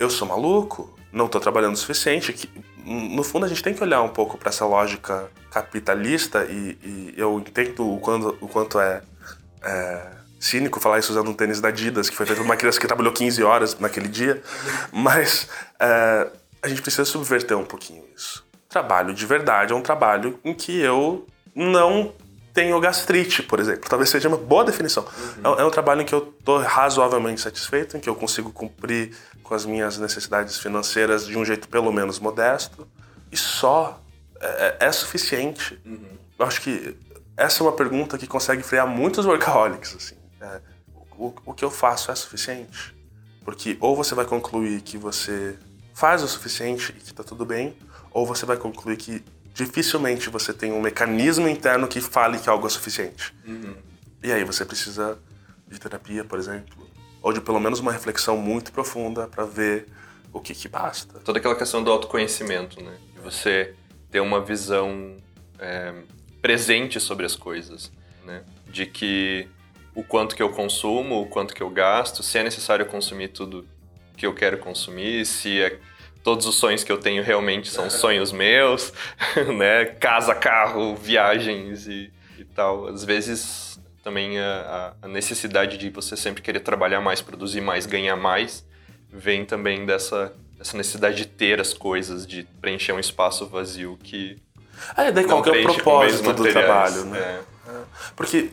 eu 0.00 0.10
sou 0.10 0.26
maluco. 0.26 0.98
Não 1.12 1.26
estou 1.26 1.40
trabalhando 1.40 1.74
o 1.74 1.76
suficiente. 1.76 2.50
No 2.84 3.22
fundo, 3.22 3.46
a 3.46 3.48
gente 3.48 3.62
tem 3.62 3.72
que 3.72 3.82
olhar 3.82 4.02
um 4.02 4.08
pouco 4.08 4.36
para 4.36 4.48
essa 4.48 4.66
lógica 4.66 5.30
capitalista 5.50 6.44
e, 6.44 6.76
e 6.82 7.14
eu 7.16 7.38
entendo 7.38 7.88
o 7.88 8.00
quanto, 8.00 8.36
o 8.40 8.48
quanto 8.48 8.80
é, 8.80 9.02
é 9.62 10.06
cínico 10.40 10.80
falar 10.80 10.98
isso 10.98 11.12
usando 11.12 11.30
um 11.30 11.34
tênis 11.34 11.60
da 11.60 11.68
Adidas, 11.68 12.10
que 12.10 12.16
foi 12.16 12.26
feito 12.26 12.38
por 12.38 12.44
uma 12.44 12.56
criança 12.56 12.80
que 12.80 12.86
trabalhou 12.86 13.12
15 13.12 13.44
horas 13.44 13.78
naquele 13.78 14.08
dia, 14.08 14.42
mas 14.90 15.48
é, 15.78 16.28
a 16.60 16.68
gente 16.68 16.82
precisa 16.82 17.04
subverter 17.04 17.56
um 17.56 17.64
pouquinho 17.64 18.02
isso. 18.16 18.44
Trabalho 18.72 19.12
de 19.12 19.26
verdade 19.26 19.74
é 19.74 19.76
um 19.76 19.82
trabalho 19.82 20.40
em 20.42 20.54
que 20.54 20.80
eu 20.80 21.26
não 21.54 22.10
tenho 22.54 22.80
gastrite, 22.80 23.42
por 23.42 23.60
exemplo. 23.60 23.86
Talvez 23.86 24.08
seja 24.08 24.28
uma 24.28 24.38
boa 24.38 24.64
definição. 24.64 25.06
Uhum. 25.44 25.58
É, 25.58 25.64
um 25.64 25.70
trabalho 25.70 26.00
em 26.00 26.06
que 26.06 26.14
eu 26.14 26.34
estou 26.38 26.58
razoavelmente 26.58 27.42
satisfeito, 27.42 27.98
em 27.98 28.00
que 28.00 28.08
eu 28.08 28.14
consigo 28.14 28.50
cumprir 28.50 29.14
com 29.42 29.54
as 29.54 29.66
minhas 29.66 29.98
necessidades 29.98 30.58
financeiras 30.58 31.26
de 31.26 31.36
um 31.36 31.44
jeito 31.44 31.68
pelo 31.68 31.92
menos 31.92 32.18
modesto. 32.18 32.88
E 33.30 33.36
só 33.36 34.00
é, 34.40 34.76
é, 34.80 34.86
é 34.86 34.92
suficiente. 34.92 35.78
Uhum. 35.84 36.08
Eu 36.38 36.46
acho 36.46 36.62
que 36.62 36.96
essa 37.36 37.62
é 37.62 37.66
uma 37.66 37.72
pergunta 37.72 38.16
que 38.16 38.26
consegue 38.26 38.62
frear 38.62 38.86
muitos 38.86 39.26
workaholics. 39.26 39.96
Assim. 39.96 40.16
É, 40.40 40.60
o, 41.18 41.34
o 41.44 41.52
que 41.52 41.62
eu 41.62 41.70
faço 41.70 42.10
é 42.10 42.14
suficiente? 42.14 42.96
Porque 43.44 43.76
ou 43.80 43.94
você 43.94 44.14
vai 44.14 44.24
concluir 44.24 44.80
que 44.80 44.96
você 44.96 45.58
faz 45.94 46.22
o 46.22 46.28
suficiente 46.28 46.90
e 46.90 47.00
que 47.00 47.10
está 47.10 47.22
tudo 47.22 47.44
bem, 47.44 47.76
ou 48.12 48.26
você 48.26 48.46
vai 48.46 48.56
concluir 48.56 48.96
que 48.96 49.24
dificilmente 49.54 50.30
você 50.30 50.52
tem 50.52 50.72
um 50.72 50.80
mecanismo 50.80 51.48
interno 51.48 51.86
que 51.86 52.00
fale 52.00 52.38
que 52.38 52.48
algo 52.48 52.66
é 52.66 52.70
suficiente. 52.70 53.34
Uhum. 53.46 53.74
E 54.22 54.32
aí 54.32 54.44
você 54.44 54.64
precisa 54.64 55.18
de 55.68 55.78
terapia, 55.78 56.24
por 56.24 56.38
exemplo, 56.38 56.86
ou 57.20 57.32
de 57.32 57.40
pelo 57.40 57.60
menos 57.60 57.80
uma 57.80 57.92
reflexão 57.92 58.36
muito 58.36 58.72
profunda 58.72 59.26
para 59.26 59.44
ver 59.44 59.86
o 60.32 60.40
que, 60.40 60.54
que 60.54 60.68
basta. 60.68 61.18
Toda 61.20 61.38
aquela 61.38 61.54
questão 61.54 61.82
do 61.82 61.90
autoconhecimento, 61.90 62.82
né? 62.82 62.96
De 63.14 63.20
você 63.20 63.74
ter 64.10 64.20
uma 64.20 64.40
visão 64.40 65.16
é, 65.58 65.94
presente 66.40 66.98
sobre 66.98 67.26
as 67.26 67.36
coisas, 67.36 67.92
né? 68.24 68.42
De 68.66 68.86
que 68.86 69.48
o 69.94 70.02
quanto 70.02 70.34
que 70.34 70.42
eu 70.42 70.50
consumo, 70.50 71.20
o 71.20 71.26
quanto 71.26 71.54
que 71.54 71.62
eu 71.62 71.68
gasto, 71.68 72.22
se 72.22 72.38
é 72.38 72.42
necessário 72.42 72.86
consumir 72.86 73.28
tudo 73.28 73.66
que 74.16 74.26
eu 74.26 74.34
quero 74.34 74.58
consumir, 74.58 75.26
se 75.26 75.60
é 75.60 75.78
todos 76.22 76.46
os 76.46 76.54
sonhos 76.54 76.84
que 76.84 76.92
eu 76.92 76.98
tenho 76.98 77.22
realmente 77.22 77.68
são 77.70 77.90
sonhos 77.90 78.32
meus, 78.32 78.92
né? 79.56 79.84
Casa, 79.84 80.34
carro, 80.34 80.94
viagens 80.96 81.86
e, 81.86 82.12
e 82.38 82.44
tal. 82.44 82.86
Às 82.86 83.04
vezes 83.04 83.80
também 84.02 84.38
a, 84.38 84.94
a, 85.00 85.08
necessidade 85.08 85.78
de 85.78 85.88
você 85.90 86.16
sempre 86.16 86.42
querer 86.42 86.60
trabalhar 86.60 87.00
mais, 87.00 87.20
produzir 87.20 87.60
mais, 87.60 87.86
ganhar 87.86 88.16
mais, 88.16 88.64
vem 89.08 89.44
também 89.44 89.86
dessa, 89.86 90.32
dessa 90.58 90.76
necessidade 90.76 91.16
de 91.16 91.26
ter 91.26 91.60
as 91.60 91.72
coisas, 91.72 92.26
de 92.26 92.44
preencher 92.60 92.92
um 92.92 92.98
espaço 92.98 93.46
vazio 93.46 93.98
que. 94.02 94.36
É, 94.96 95.12
daí 95.12 95.24
qual 95.24 95.42
que 95.42 95.50
é 95.50 95.60
o 95.60 95.62
propósito 95.62 96.32
do 96.32 96.50
trabalho, 96.50 97.04
né? 97.04 97.18
É. 97.18 97.70
É. 97.70 97.80
Porque 98.16 98.50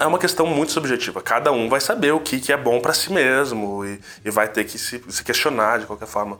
é 0.00 0.06
uma 0.06 0.18
questão 0.18 0.46
muito 0.46 0.72
subjetiva. 0.72 1.20
Cada 1.20 1.52
um 1.52 1.68
vai 1.68 1.80
saber 1.80 2.12
o 2.12 2.20
que, 2.20 2.40
que 2.40 2.52
é 2.52 2.56
bom 2.56 2.80
para 2.80 2.94
si 2.94 3.12
mesmo 3.12 3.84
e, 3.84 4.00
e, 4.24 4.30
vai 4.30 4.48
ter 4.48 4.64
que 4.64 4.78
se, 4.78 5.02
se 5.08 5.24
questionar 5.24 5.80
de 5.80 5.86
qualquer 5.86 6.06
forma. 6.06 6.38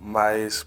Mas 0.00 0.66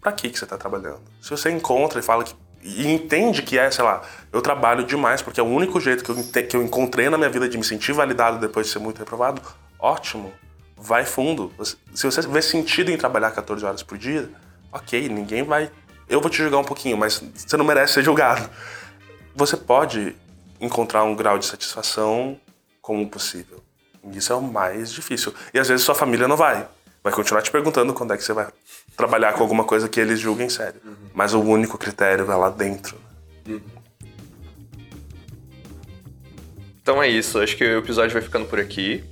para 0.00 0.12
que 0.12 0.28
que 0.28 0.38
você 0.38 0.44
está 0.44 0.58
trabalhando? 0.58 1.00
Se 1.22 1.30
você 1.30 1.50
encontra 1.50 2.00
e 2.00 2.02
fala 2.02 2.24
que 2.24 2.34
e 2.64 2.90
entende 2.90 3.42
que 3.42 3.58
é, 3.58 3.70
sei 3.70 3.84
lá, 3.84 4.02
eu 4.32 4.40
trabalho 4.40 4.84
demais 4.84 5.20
porque 5.20 5.38
é 5.38 5.42
o 5.42 5.46
único 5.46 5.78
jeito 5.78 6.02
que 6.02 6.10
eu, 6.10 6.46
que 6.46 6.56
eu 6.56 6.62
encontrei 6.62 7.10
na 7.10 7.18
minha 7.18 7.28
vida 7.28 7.46
de 7.46 7.58
me 7.58 7.64
sentir 7.64 7.92
validado 7.92 8.38
depois 8.38 8.66
de 8.66 8.72
ser 8.72 8.78
muito 8.78 8.98
reprovado, 8.98 9.42
ótimo. 9.78 10.32
Vai 10.76 11.04
fundo. 11.04 11.52
Se 11.94 12.04
você 12.04 12.22
vê 12.22 12.40
sentido 12.40 12.90
em 12.90 12.96
trabalhar 12.96 13.30
14 13.30 13.64
horas 13.64 13.82
por 13.82 13.98
dia, 13.98 14.30
ok, 14.72 15.08
ninguém 15.08 15.42
vai. 15.42 15.70
Eu 16.08 16.20
vou 16.20 16.30
te 16.30 16.38
julgar 16.38 16.58
um 16.58 16.64
pouquinho, 16.64 16.96
mas 16.96 17.22
você 17.34 17.56
não 17.56 17.64
merece 17.64 17.94
ser 17.94 18.02
julgado. 18.02 18.48
Você 19.36 19.56
pode 19.56 20.16
encontrar 20.60 21.04
um 21.04 21.14
grau 21.14 21.38
de 21.38 21.46
satisfação 21.46 22.40
como 22.80 23.08
possível. 23.08 23.62
Isso 24.10 24.32
é 24.32 24.36
o 24.36 24.42
mais 24.42 24.90
difícil. 24.90 25.34
E 25.52 25.58
às 25.58 25.68
vezes 25.68 25.84
sua 25.84 25.94
família 25.94 26.26
não 26.26 26.36
vai 26.36 26.66
vai 27.04 27.12
continuar 27.12 27.42
te 27.42 27.50
perguntando 27.50 27.92
quando 27.92 28.14
é 28.14 28.16
que 28.16 28.24
você 28.24 28.32
vai 28.32 28.46
trabalhar 28.96 29.32
com 29.34 29.42
alguma 29.42 29.64
coisa 29.64 29.88
que 29.88 30.00
eles 30.00 30.20
julguem 30.20 30.48
sério. 30.48 30.80
Uhum. 30.84 30.94
Mas 31.14 31.34
o 31.34 31.40
único 31.40 31.78
critério 31.78 32.30
é 32.30 32.34
lá 32.34 32.50
dentro. 32.50 32.96
Uhum. 33.48 33.60
Então 36.82 37.02
é 37.02 37.08
isso, 37.08 37.38
acho 37.38 37.56
que 37.56 37.64
o 37.64 37.78
episódio 37.78 38.12
vai 38.12 38.22
ficando 38.22 38.46
por 38.46 38.60
aqui. 38.60 39.02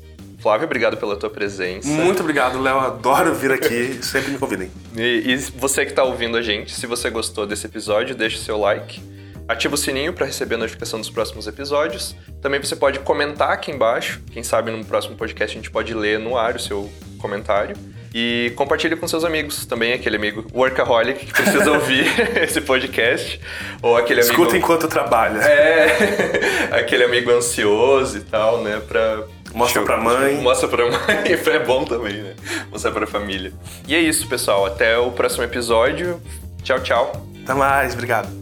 Flávio, 0.40 0.66
obrigado 0.66 0.96
pela 0.96 1.16
tua 1.16 1.30
presença. 1.30 1.86
Muito 1.86 2.20
obrigado, 2.20 2.60
Léo. 2.60 2.78
Adoro 2.78 3.32
vir 3.34 3.52
aqui. 3.52 3.98
Sempre 4.02 4.32
me 4.32 4.38
convidem. 4.38 4.70
E, 4.96 5.22
e 5.24 5.36
você 5.36 5.84
que 5.84 5.92
está 5.92 6.02
ouvindo 6.02 6.36
a 6.36 6.42
gente, 6.42 6.74
se 6.74 6.86
você 6.86 7.08
gostou 7.08 7.46
desse 7.46 7.66
episódio, 7.66 8.14
deixe 8.14 8.38
seu 8.38 8.58
like 8.58 9.00
Ativa 9.48 9.74
o 9.74 9.78
sininho 9.78 10.12
para 10.12 10.26
receber 10.26 10.54
a 10.54 10.58
notificação 10.58 11.00
dos 11.00 11.10
próximos 11.10 11.46
episódios. 11.46 12.14
Também 12.40 12.60
você 12.60 12.76
pode 12.76 13.00
comentar 13.00 13.50
aqui 13.50 13.70
embaixo. 13.70 14.22
Quem 14.30 14.42
sabe 14.42 14.70
no 14.70 14.84
próximo 14.84 15.16
podcast 15.16 15.56
a 15.56 15.60
gente 15.60 15.70
pode 15.70 15.92
ler 15.92 16.18
no 16.18 16.36
ar 16.36 16.56
o 16.56 16.60
seu 16.60 16.90
comentário. 17.18 17.76
E 18.14 18.52
compartilhe 18.56 18.94
com 18.96 19.08
seus 19.08 19.24
amigos 19.24 19.64
também, 19.64 19.92
aquele 19.92 20.16
amigo 20.16 20.46
workaholic 20.54 21.26
que 21.26 21.32
precisa 21.32 21.70
ouvir 21.72 22.06
esse 22.42 22.60
podcast. 22.60 23.40
Ou 23.80 23.96
aquele 23.96 24.20
amigo. 24.20 24.32
Escuta 24.32 24.56
enquanto 24.56 24.88
trabalha. 24.88 25.38
É, 25.38 26.70
aquele 26.78 27.04
amigo 27.04 27.30
ansioso 27.30 28.18
e 28.18 28.20
tal, 28.20 28.62
né? 28.62 28.80
Pra. 28.86 29.24
Mostra 29.54 29.82
pra 29.82 29.96
mãe. 29.98 30.36
Mostra 30.36 30.68
pra 30.68 30.86
mãe, 30.86 30.98
é 31.26 31.58
bom 31.58 31.84
também, 31.84 32.14
né? 32.14 32.34
Mostrar 32.70 32.90
pra 32.90 33.06
família. 33.06 33.52
E 33.86 33.94
é 33.94 34.00
isso, 34.00 34.26
pessoal. 34.26 34.64
Até 34.64 34.96
o 34.96 35.10
próximo 35.10 35.44
episódio. 35.44 36.20
Tchau, 36.62 36.80
tchau. 36.80 37.26
Até 37.42 37.52
mais, 37.52 37.92
obrigado. 37.92 38.41